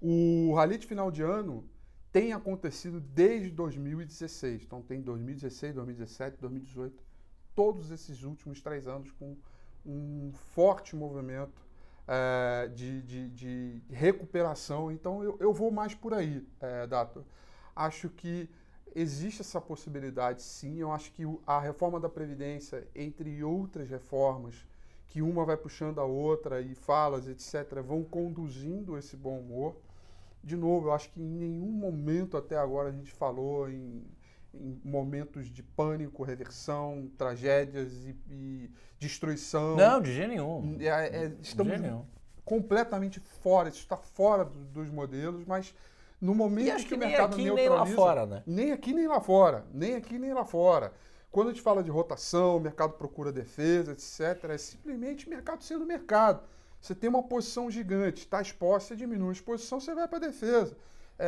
O 0.00 0.54
rally 0.54 0.78
de 0.78 0.86
final 0.86 1.10
de 1.10 1.22
ano 1.22 1.68
tem 2.12 2.32
acontecido 2.32 3.00
desde 3.00 3.50
2016. 3.50 4.62
Então 4.62 4.80
tem 4.80 5.02
2016, 5.02 5.74
2017, 5.74 6.36
2018, 6.40 7.02
todos 7.54 7.90
esses 7.90 8.22
últimos 8.22 8.60
três 8.60 8.86
anos 8.86 9.10
com 9.10 9.36
um 9.84 10.30
forte 10.32 10.94
movimento 10.94 11.67
é, 12.08 12.68
de, 12.68 13.02
de, 13.02 13.28
de, 13.28 13.82
recuperação. 13.90 14.90
Então 14.90 15.22
eu, 15.22 15.36
eu 15.38 15.52
vou 15.52 15.70
mais 15.70 15.94
por 15.94 16.14
aí, 16.14 16.44
é, 16.60 16.86
Dato. 16.86 17.24
Acho 17.76 18.08
que 18.08 18.48
existe 18.94 19.42
essa 19.42 19.60
possibilidade, 19.60 20.42
sim. 20.42 20.78
Eu 20.78 20.90
acho 20.90 21.12
que 21.12 21.22
a 21.46 21.60
reforma 21.60 22.00
da 22.00 22.08
Previdência, 22.08 22.88
entre 22.94 23.44
outras 23.44 23.88
reformas, 23.88 24.66
que 25.06 25.20
uma 25.20 25.44
vai 25.44 25.56
puxando 25.56 26.00
a 26.00 26.04
outra 26.04 26.60
e 26.60 26.74
falas, 26.74 27.28
etc., 27.28 27.80
vão 27.82 28.02
conduzindo 28.02 28.96
esse 28.96 29.16
bom 29.16 29.38
humor. 29.38 29.76
De 30.42 30.56
novo, 30.56 30.88
eu 30.88 30.92
acho 30.92 31.10
que 31.10 31.20
em 31.20 31.28
nenhum 31.28 31.70
momento 31.70 32.36
até 32.36 32.56
agora 32.56 32.88
a 32.88 32.92
gente 32.92 33.12
falou 33.12 33.68
em, 33.68 34.02
em 34.60 34.80
momentos 34.84 35.48
de 35.48 35.62
pânico, 35.62 36.22
reversão, 36.22 37.10
tragédias 37.16 37.92
e, 38.04 38.16
e 38.30 38.70
destruição. 38.98 39.76
Não, 39.76 40.00
de 40.00 40.12
jeito 40.12 40.28
nenhum. 40.28 40.76
É, 40.80 40.86
é, 40.86 41.32
estamos 41.40 41.72
de 41.72 41.78
jeito 41.78 41.92
nenhum. 41.92 42.06
completamente 42.44 43.20
fora, 43.20 43.68
isso 43.68 43.80
está 43.80 43.96
fora 43.96 44.44
do, 44.44 44.58
dos 44.64 44.90
modelos, 44.90 45.44
mas 45.46 45.74
no 46.20 46.34
momento 46.34 46.76
que, 46.78 46.84
que 46.86 46.94
o 46.94 46.98
mercado 46.98 47.36
nem 47.36 47.48
aqui, 47.48 47.56
neutraliza... 47.56 47.84
Nem 47.84 47.96
lá 47.96 47.96
fora, 47.96 48.26
né? 48.26 48.42
Nem 48.46 48.72
aqui, 48.72 48.92
nem 48.92 49.06
lá 49.06 49.20
fora. 49.20 49.64
Nem 49.72 49.94
aqui, 49.94 50.18
nem 50.18 50.32
lá 50.32 50.44
fora. 50.44 50.92
Quando 51.30 51.48
a 51.48 51.52
gente 51.52 51.62
fala 51.62 51.82
de 51.82 51.90
rotação, 51.90 52.58
mercado 52.58 52.94
procura 52.94 53.30
defesa, 53.30 53.92
etc., 53.92 54.50
é 54.50 54.58
simplesmente 54.58 55.28
mercado 55.28 55.62
sendo 55.62 55.86
mercado. 55.86 56.42
Você 56.80 56.94
tem 56.94 57.10
uma 57.10 57.22
posição 57.22 57.70
gigante, 57.70 58.22
está 58.22 58.40
exposta, 58.40 58.88
você 58.88 58.96
diminui 58.96 59.30
a 59.30 59.32
exposição, 59.32 59.80
você 59.80 59.94
vai 59.94 60.08
para 60.08 60.18
a 60.18 60.28
defesa. 60.28 60.76
É, 61.18 61.24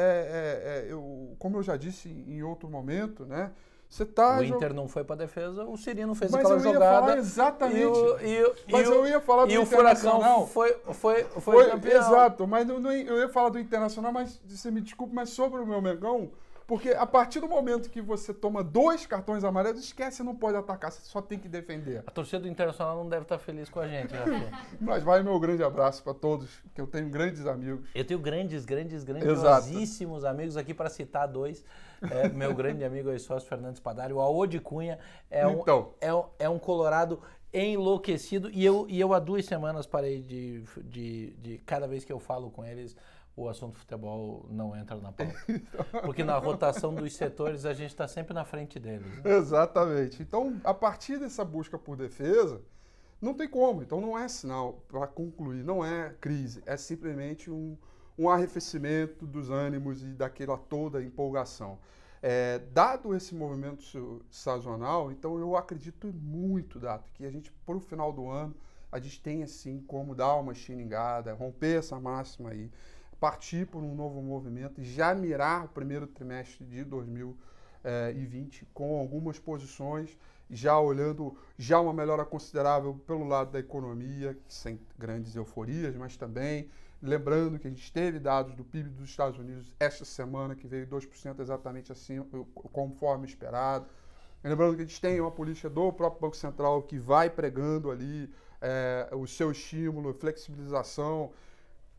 é, 0.85 0.89
é, 0.89 0.93
eu, 0.93 1.35
como 1.39 1.59
eu 1.59 1.63
já 1.63 1.77
disse 1.77 2.09
em 2.09 2.43
outro 2.43 2.69
momento, 2.69 3.25
né? 3.27 3.51
Você 3.89 4.07
tá 4.07 4.39
o 4.39 4.45
Inter 4.45 4.73
não 4.73 4.87
foi 4.87 5.03
para 5.03 5.17
defesa, 5.17 5.65
o 5.65 5.77
Cirino 5.77 6.15
fez 6.15 6.31
mas 6.31 6.43
aquela 6.45 6.61
eu 6.61 6.65
ia 6.65 6.73
jogada. 6.75 7.01
Falar 7.01 7.19
exatamente. 7.19 7.81
E 7.81 7.85
o, 7.87 8.19
e, 8.21 8.55
mas 8.71 8.87
e 8.89 8.93
eu 8.93 9.05
ia 9.05 9.21
falar 9.21 9.47
do 9.47 9.51
E 9.53 9.59
o 9.59 9.63
Internacional. 9.63 10.47
Furacão 10.47 10.47
foi, 10.47 10.95
foi, 10.95 11.25
foi, 11.41 11.71
Foi, 11.81 11.91
exato, 11.91 12.47
mas 12.47 12.69
não- 12.69 12.93
eu 12.93 13.19
ia 13.19 13.29
falar 13.29 13.49
do 13.49 13.59
Internacional, 13.59 14.13
mas 14.13 14.41
você 14.47 14.71
me 14.71 14.81
desculpe, 14.81 15.13
mas 15.13 15.31
sobre 15.31 15.61
o 15.61 15.67
meu 15.67 15.83
Mengão, 15.83 16.31
porque 16.71 16.91
a 16.91 17.05
partir 17.05 17.41
do 17.41 17.49
momento 17.49 17.91
que 17.91 18.01
você 18.01 18.33
toma 18.33 18.63
dois 18.63 19.05
cartões 19.05 19.43
amarelos, 19.43 19.81
esquece, 19.83 20.23
não 20.23 20.37
pode 20.37 20.57
atacar, 20.57 20.93
você 20.93 21.01
só 21.03 21.21
tem 21.21 21.37
que 21.37 21.49
defender. 21.49 22.05
A 22.07 22.11
torcida 22.13 22.39
do 22.39 22.47
Internacional 22.49 22.97
não 22.97 23.09
deve 23.09 23.23
estar 23.23 23.41
feliz 23.41 23.69
com 23.69 23.81
a 23.81 23.89
gente, 23.89 24.15
Rafinha. 24.15 24.53
Mas 24.81 25.03
vai 25.03 25.21
meu 25.21 25.41
grande 25.41 25.65
abraço 25.65 26.01
para 26.05 26.15
todos, 26.15 26.49
que 26.73 26.81
eu 26.81 26.87
tenho 26.87 27.09
grandes 27.11 27.45
amigos. 27.45 27.91
Eu 27.93 28.05
tenho 28.05 28.21
grandes, 28.21 28.65
grandes, 28.65 29.03
Exato. 29.03 29.05
grandiosíssimos 29.05 30.25
amigos 30.25 30.57
aqui 30.57 30.73
para 30.73 30.89
citar 30.89 31.27
dois. 31.27 31.65
É, 32.09 32.29
meu 32.29 32.55
grande 32.55 32.85
amigo 32.85 33.11
aí, 33.11 33.19
sócio 33.19 33.49
Fernandes 33.49 33.81
Padari, 33.81 34.13
o 34.13 34.21
Aô 34.21 34.47
de 34.47 34.61
Cunha, 34.61 34.97
é 35.29 35.45
um, 35.45 35.59
Então. 35.63 35.93
é, 36.01 36.15
um- 36.15 36.25
é 36.39 36.49
um 36.49 36.59
colorado 36.61 37.21
enlouquecido. 37.53 38.49
E 38.53 38.65
eu, 38.65 38.87
e 38.89 39.01
eu 39.01 39.13
há 39.13 39.19
duas 39.19 39.45
semanas 39.45 39.87
parei 39.87 40.23
de, 40.23 40.63
de, 40.85 41.31
de. 41.33 41.59
Cada 41.67 41.87
vez 41.89 42.05
que 42.05 42.13
eu 42.13 42.19
falo 42.21 42.49
com 42.51 42.65
eles, 42.65 42.97
o 43.41 43.49
assunto 43.49 43.79
futebol 43.79 44.47
não 44.51 44.77
entra 44.77 44.97
na 44.97 45.13
pauta. 45.13 45.35
Porque 46.05 46.23
na 46.23 46.37
rotação 46.37 46.95
dos 46.95 47.15
setores 47.15 47.65
a 47.65 47.73
gente 47.73 47.91
está 47.91 48.07
sempre 48.07 48.35
na 48.35 48.45
frente 48.45 48.79
deles. 48.79 49.07
né? 49.17 49.37
Exatamente. 49.37 50.23
Então, 50.23 50.61
a 50.63 50.75
partir 50.75 51.19
dessa 51.19 51.45
busca 51.45 51.79
por 51.79 51.97
defesa, 51.97 52.61
não 53.21 53.33
tem 53.33 53.49
como. 53.49 53.83
Então, 53.83 54.01
não 54.01 54.19
é 54.19 54.29
sinal, 54.29 54.85
para 54.89 55.07
concluir, 55.07 55.65
não 55.65 55.85
é 55.85 56.15
crise. 56.21 56.63
É 56.67 56.77
simplesmente 56.77 57.51
um, 57.51 57.77
um 58.19 58.29
arrefecimento 58.29 59.27
dos 59.27 59.51
ânimos 59.51 60.03
e 60.03 60.09
daquela 60.09 60.59
toda 60.59 61.03
empolgação. 61.03 61.79
É, 62.23 62.59
dado 62.75 63.15
esse 63.15 63.35
movimento 63.35 64.23
sazonal, 64.31 65.11
então 65.11 65.39
eu 65.39 65.57
acredito 65.57 66.09
muito, 66.09 66.79
Dato, 66.79 67.11
que 67.15 67.25
a 67.25 67.31
gente, 67.31 67.51
para 67.65 67.77
o 67.77 67.81
final 67.81 68.13
do 68.13 68.29
ano, 68.29 68.55
a 68.93 68.99
gente 68.99 69.23
tem 69.23 69.43
assim 69.43 69.81
como 69.87 70.15
dar 70.15 70.35
uma 70.37 70.53
xingada, 70.53 71.33
romper 71.33 71.79
essa 71.79 71.99
máxima 71.99 72.51
aí, 72.51 72.71
partir 73.21 73.67
por 73.67 73.83
um 73.83 73.95
novo 73.95 74.23
movimento 74.23 74.81
e 74.81 74.85
já 74.85 75.15
mirar 75.15 75.67
o 75.67 75.69
primeiro 75.69 76.07
trimestre 76.07 76.65
de 76.65 76.83
2020 76.83 78.67
com 78.73 78.99
algumas 78.99 79.39
posições, 79.39 80.19
já 80.49 80.81
olhando 80.81 81.37
já 81.59 81.79
uma 81.79 81.93
melhora 81.93 82.25
considerável 82.25 82.95
pelo 83.07 83.29
lado 83.29 83.53
da 83.53 83.61
economia, 83.61 84.37
sem 84.49 84.81
grandes 84.99 85.37
euforias, 85.37 85.95
mas 85.95 86.17
também 86.17 86.71
lembrando 87.03 87.59
que 87.59 87.67
a 87.67 87.71
gente 87.71 87.93
teve 87.93 88.19
dados 88.19 88.55
do 88.55 88.65
PIB 88.65 88.89
dos 88.91 89.09
Estados 89.09 89.39
Unidos 89.39 89.73
esta 89.79 90.05
semana 90.05 90.55
que 90.55 90.67
veio 90.67 90.87
2% 90.87 91.41
exatamente 91.41 91.93
assim, 91.93 92.23
conforme 92.73 93.27
esperado. 93.27 93.87
Lembrando 94.43 94.77
que 94.77 94.83
a 94.83 94.87
gente 94.87 95.01
tem 95.01 95.21
uma 95.21 95.31
política 95.31 95.69
do 95.69 95.93
próprio 95.93 96.23
Banco 96.23 96.37
Central 96.37 96.83
que 96.83 96.99
vai 96.99 97.29
pregando 97.29 97.91
ali 97.91 98.31
eh, 98.61 99.09
o 99.13 99.27
seu 99.27 99.51
estímulo, 99.51 100.15
flexibilização, 100.15 101.31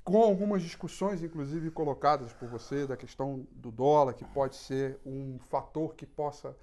com 0.03 0.21
algumas 0.21 0.61
discussões, 0.63 1.23
inclusive 1.23 1.69
colocadas 1.71 2.33
por 2.33 2.47
você, 2.49 2.87
da 2.87 2.97
questão 2.97 3.45
do 3.51 3.71
dólar, 3.71 4.13
que 4.13 4.25
pode 4.25 4.55
ser 4.55 4.99
um 5.05 5.37
fator 5.39 5.95
que 5.95 6.05
possa 6.05 6.55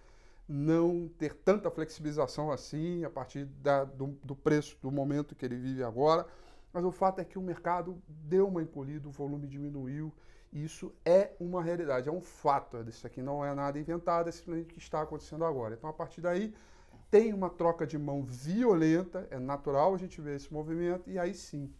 não 0.48 1.08
ter 1.18 1.34
tanta 1.34 1.70
flexibilização 1.70 2.50
assim 2.50 3.04
a 3.04 3.10
partir 3.10 3.44
da- 3.46 3.84
do, 3.84 4.08
do 4.24 4.34
preço, 4.34 4.78
do 4.82 4.90
momento 4.90 5.34
que 5.34 5.44
ele 5.44 5.56
vive 5.56 5.82
agora. 5.84 6.26
Mas 6.72 6.84
o 6.84 6.90
fato 6.90 7.20
é 7.20 7.24
que 7.24 7.38
o 7.38 7.42
mercado 7.42 8.00
deu 8.08 8.48
uma 8.48 8.62
encolhida, 8.62 9.08
o 9.08 9.10
volume 9.12 9.46
diminuiu, 9.46 10.12
e 10.52 10.64
isso 10.64 10.92
é 11.04 11.32
uma 11.38 11.62
realidade, 11.62 12.08
é 12.08 12.12
um 12.12 12.20
fato. 12.20 12.78
Isso 12.88 13.06
aqui 13.06 13.22
não 13.22 13.44
é 13.44 13.54
nada 13.54 13.78
inventado, 13.78 14.28
é 14.28 14.32
simplesmente 14.32 14.70
o 14.70 14.74
que 14.74 14.78
está 14.78 15.02
acontecendo 15.02 15.44
agora. 15.44 15.74
Então, 15.74 15.88
a 15.90 15.92
partir 15.92 16.20
daí, 16.20 16.54
tem 17.10 17.32
uma 17.32 17.50
troca 17.50 17.86
de 17.86 17.98
mão 17.98 18.22
violenta, 18.22 19.26
é 19.30 19.38
natural 19.38 19.94
a 19.94 19.98
gente 19.98 20.20
ver 20.20 20.36
esse 20.36 20.52
movimento, 20.52 21.08
e 21.10 21.18
aí 21.18 21.34
sim, 21.34 21.72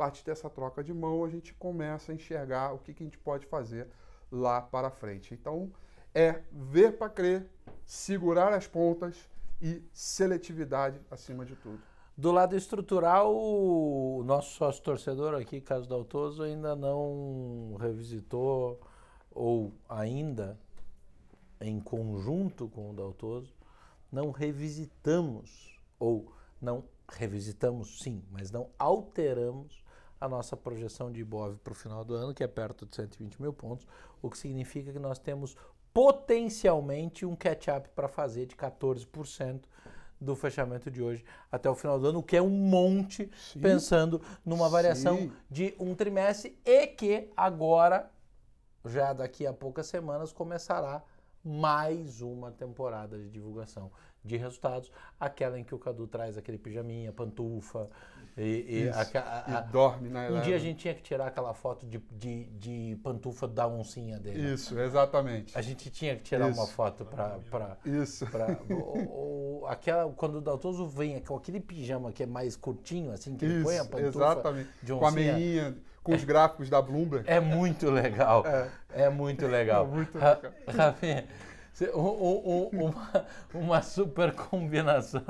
a 0.00 0.04
partir 0.04 0.24
dessa 0.24 0.48
troca 0.48 0.82
de 0.82 0.94
mão, 0.94 1.22
a 1.24 1.28
gente 1.28 1.52
começa 1.52 2.10
a 2.10 2.14
enxergar 2.14 2.72
o 2.72 2.78
que, 2.78 2.94
que 2.94 3.02
a 3.02 3.06
gente 3.06 3.18
pode 3.18 3.44
fazer 3.44 3.86
lá 4.32 4.62
para 4.62 4.90
frente. 4.90 5.34
Então, 5.34 5.70
é 6.14 6.40
ver 6.50 6.96
para 6.96 7.10
crer, 7.10 7.46
segurar 7.84 8.50
as 8.54 8.66
pontas 8.66 9.28
e 9.60 9.82
seletividade 9.92 10.98
acima 11.10 11.44
de 11.44 11.54
tudo. 11.54 11.78
Do 12.16 12.32
lado 12.32 12.56
estrutural, 12.56 13.36
o 13.36 14.22
nosso 14.24 14.54
sócio 14.54 14.82
torcedor 14.82 15.34
aqui, 15.34 15.60
Caso 15.60 15.86
Daltoso, 15.86 16.42
ainda 16.42 16.74
não 16.74 17.76
revisitou, 17.78 18.80
ou 19.30 19.70
ainda, 19.86 20.58
em 21.60 21.78
conjunto 21.78 22.68
com 22.68 22.90
o 22.90 22.94
Daltoso, 22.94 23.54
não 24.10 24.30
revisitamos, 24.30 25.78
ou 25.98 26.32
não 26.58 26.84
revisitamos 27.06 28.00
sim, 28.00 28.24
mas 28.30 28.50
não 28.50 28.70
alteramos 28.78 29.80
a 30.20 30.28
nossa 30.28 30.56
projeção 30.56 31.10
de 31.10 31.20
Ibov 31.20 31.56
para 31.64 31.72
o 31.72 31.74
final 31.74 32.04
do 32.04 32.14
ano, 32.14 32.34
que 32.34 32.44
é 32.44 32.46
perto 32.46 32.84
de 32.84 32.94
120 32.94 33.40
mil 33.40 33.52
pontos, 33.52 33.86
o 34.20 34.28
que 34.28 34.36
significa 34.36 34.92
que 34.92 34.98
nós 34.98 35.18
temos 35.18 35.56
potencialmente 35.94 37.24
um 37.24 37.34
catch-up 37.34 37.88
para 37.90 38.06
fazer 38.06 38.46
de 38.46 38.54
14% 38.54 39.62
do 40.20 40.36
fechamento 40.36 40.90
de 40.90 41.02
hoje 41.02 41.24
até 41.50 41.70
o 41.70 41.74
final 41.74 41.98
do 41.98 42.08
ano, 42.08 42.18
o 42.18 42.22
que 42.22 42.36
é 42.36 42.42
um 42.42 42.50
monte, 42.50 43.30
Sim. 43.34 43.60
pensando 43.60 44.20
numa 44.44 44.68
variação 44.68 45.16
Sim. 45.16 45.32
de 45.50 45.74
um 45.80 45.94
trimestre 45.94 46.58
e 46.64 46.86
que 46.88 47.30
agora, 47.34 48.10
já 48.84 49.14
daqui 49.14 49.46
a 49.46 49.52
poucas 49.52 49.86
semanas, 49.86 50.32
começará 50.32 51.02
mais 51.42 52.20
uma 52.20 52.52
temporada 52.52 53.18
de 53.18 53.30
divulgação 53.30 53.90
de 54.24 54.36
resultados, 54.36 54.90
aquela 55.18 55.58
em 55.58 55.64
que 55.64 55.74
o 55.74 55.78
Cadu 55.78 56.06
traz 56.06 56.36
aquele 56.36 56.58
pijaminha, 56.58 57.10
pantufa 57.12 57.88
e, 58.36 58.42
e 58.42 58.88
Isso. 58.88 58.98
aca- 58.98 59.20
a- 59.20 59.58
a- 59.58 59.60
E 59.68 59.72
dorme 59.72 60.08
na 60.08 60.20
um 60.20 60.24
Eleven. 60.24 60.42
dia 60.42 60.56
a 60.56 60.58
gente 60.58 60.78
tinha 60.78 60.94
que 60.94 61.02
tirar 61.02 61.26
aquela 61.26 61.52
foto 61.54 61.84
de, 61.86 61.98
de, 62.12 62.44
de 62.44 62.98
pantufa 63.02 63.48
da 63.48 63.66
oncinha 63.66 64.18
dele. 64.18 64.52
Isso, 64.54 64.78
exatamente. 64.78 65.56
A 65.56 65.62
gente 65.62 65.90
tinha 65.90 66.14
que 66.16 66.22
tirar 66.22 66.46
uma 66.46 66.64
Isso. 66.64 66.72
foto 66.72 67.04
para 67.04 67.38
Isso. 67.84 68.26
Pra, 68.26 68.46
o, 68.70 69.62
o- 69.62 69.66
aquela, 69.66 70.10
quando 70.12 70.36
o 70.36 70.40
Daltoso 70.40 70.86
vem 70.86 71.18
com 71.20 71.36
aquele 71.36 71.58
pijama 71.60 72.12
que 72.12 72.22
é 72.22 72.26
mais 72.26 72.54
curtinho, 72.56 73.12
assim, 73.12 73.36
que 73.36 73.44
ele 73.44 73.62
põe 73.62 73.78
a 73.78 73.80
Isso, 73.82 73.90
pantufa 73.90 74.08
exatamente. 74.18 74.70
de 74.82 74.92
Com 74.92 75.04
a 75.04 75.08
oncinha, 75.08 75.32
meinha, 75.34 75.76
com 76.02 76.14
os 76.14 76.24
gráficos 76.24 76.70
da 76.70 76.80
Bloomberg. 76.80 77.24
é 77.28 77.40
muito 77.40 77.90
legal. 77.90 78.46
É. 78.46 78.70
É, 78.92 79.08
muito 79.10 79.46
legal. 79.46 79.84
É 79.84 79.88
muito 79.88 80.14
legal. 80.18 80.52
Um, 81.94 82.00
um, 82.00 82.68
uma, 82.86 83.26
uma 83.54 83.82
super 83.82 84.34
combinação, 84.34 85.22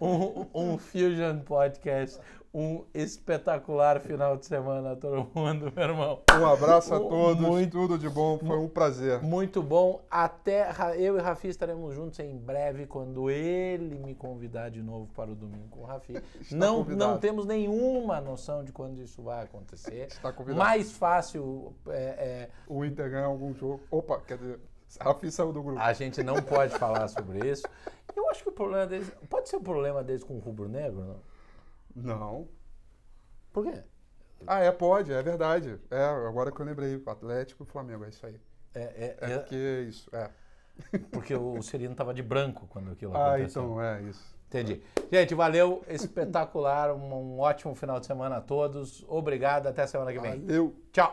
um, 0.00 0.44
um 0.54 0.78
Fusion 0.78 1.38
Podcast, 1.40 2.20
um 2.52 2.84
espetacular 2.92 4.00
final 4.00 4.36
de 4.36 4.44
semana 4.44 4.92
a 4.92 4.96
todo 4.96 5.26
mundo, 5.34 5.72
meu 5.74 5.84
irmão. 5.84 6.20
Um 6.38 6.46
abraço 6.46 6.92
a 6.94 6.98
todos, 6.98 7.40
Muito- 7.40 7.70
tudo 7.70 7.98
de 7.98 8.08
bom, 8.08 8.38
foi 8.38 8.58
um 8.58 8.68
prazer. 8.68 9.22
Muito 9.22 9.62
bom. 9.62 10.00
Até 10.10 10.68
eu 10.98 11.16
e 11.16 11.20
Rafi 11.22 11.48
estaremos 11.48 11.94
juntos 11.94 12.18
em 12.20 12.36
breve 12.36 12.86
quando 12.86 13.30
ele 13.30 13.98
me 13.98 14.14
convidar 14.14 14.70
de 14.70 14.82
novo 14.82 15.08
para 15.14 15.30
o 15.30 15.34
domingo 15.34 15.68
com 15.70 15.80
o 15.80 15.84
Rafi. 15.84 16.14
Está 16.40 16.56
Não, 16.56 16.78
convidado. 16.84 17.12
não 17.12 17.18
temos 17.18 17.46
nenhuma 17.46 18.20
noção 18.20 18.62
de 18.64 18.72
quando 18.72 19.00
isso 19.00 19.22
vai 19.22 19.44
acontecer. 19.44 20.06
Está 20.08 20.32
convidado. 20.32 20.58
Mais 20.58 20.92
fácil 20.92 21.72
é, 21.88 21.92
é, 21.92 22.48
O 22.66 22.84
Inter 22.84 23.10
ganhar 23.10 23.26
algum 23.26 23.54
jogo. 23.54 23.80
Opa, 23.90 24.20
quer 24.26 24.36
dizer, 24.38 24.58
Rafi 25.00 25.30
saiu 25.30 25.52
do 25.52 25.62
grupo. 25.62 25.80
a 25.80 25.92
gente 25.92 26.22
não 26.22 26.40
pode 26.42 26.76
falar 26.78 27.08
sobre 27.08 27.48
isso. 27.50 27.62
Eu 28.16 28.28
acho 28.30 28.42
que 28.42 28.48
o 28.48 28.52
problema 28.52 28.86
deles 28.86 29.10
pode 29.28 29.48
ser 29.48 29.56
o 29.56 29.60
problema 29.60 30.02
deles 30.02 30.24
com 30.24 30.34
o 30.36 30.38
rubro-negro, 30.38 31.04
não? 31.94 32.14
Não. 32.16 32.48
Por 33.52 33.64
quê? 33.64 33.82
Ah, 34.46 34.60
é, 34.60 34.70
pode, 34.70 35.12
é 35.12 35.22
verdade. 35.22 35.78
É, 35.90 36.04
agora 36.04 36.52
que 36.52 36.60
eu 36.60 36.66
lembrei, 36.66 37.02
Atlético 37.06 37.64
e 37.64 37.66
Flamengo, 37.66 38.04
é 38.04 38.08
isso 38.08 38.24
aí. 38.24 38.40
É, 38.74 38.80
é- 38.82 39.16
É, 39.20 39.32
é 39.32 39.38
porque 39.38 39.86
isso, 39.88 40.08
é. 40.14 40.30
porque 41.10 41.34
o 41.34 41.60
Serino 41.62 41.92
estava 41.92 42.14
de 42.14 42.22
branco 42.22 42.66
quando 42.68 42.92
aquilo 42.92 43.16
Ah, 43.16 43.34
aconteceu. 43.34 43.62
então, 43.62 43.82
é 43.82 44.02
isso. 44.02 44.36
Entendi. 44.46 44.80
Gente, 45.12 45.34
valeu. 45.34 45.84
Espetacular. 45.88 46.94
Um, 46.94 47.12
um 47.34 47.40
ótimo 47.40 47.74
final 47.74 48.00
de 48.00 48.06
semana 48.06 48.36
a 48.36 48.40
todos. 48.40 49.04
Obrigado. 49.06 49.66
Até 49.66 49.86
semana 49.86 50.10
que 50.12 50.18
vem. 50.18 50.40
Valeu. 50.40 50.74
Tchau. 50.92 51.06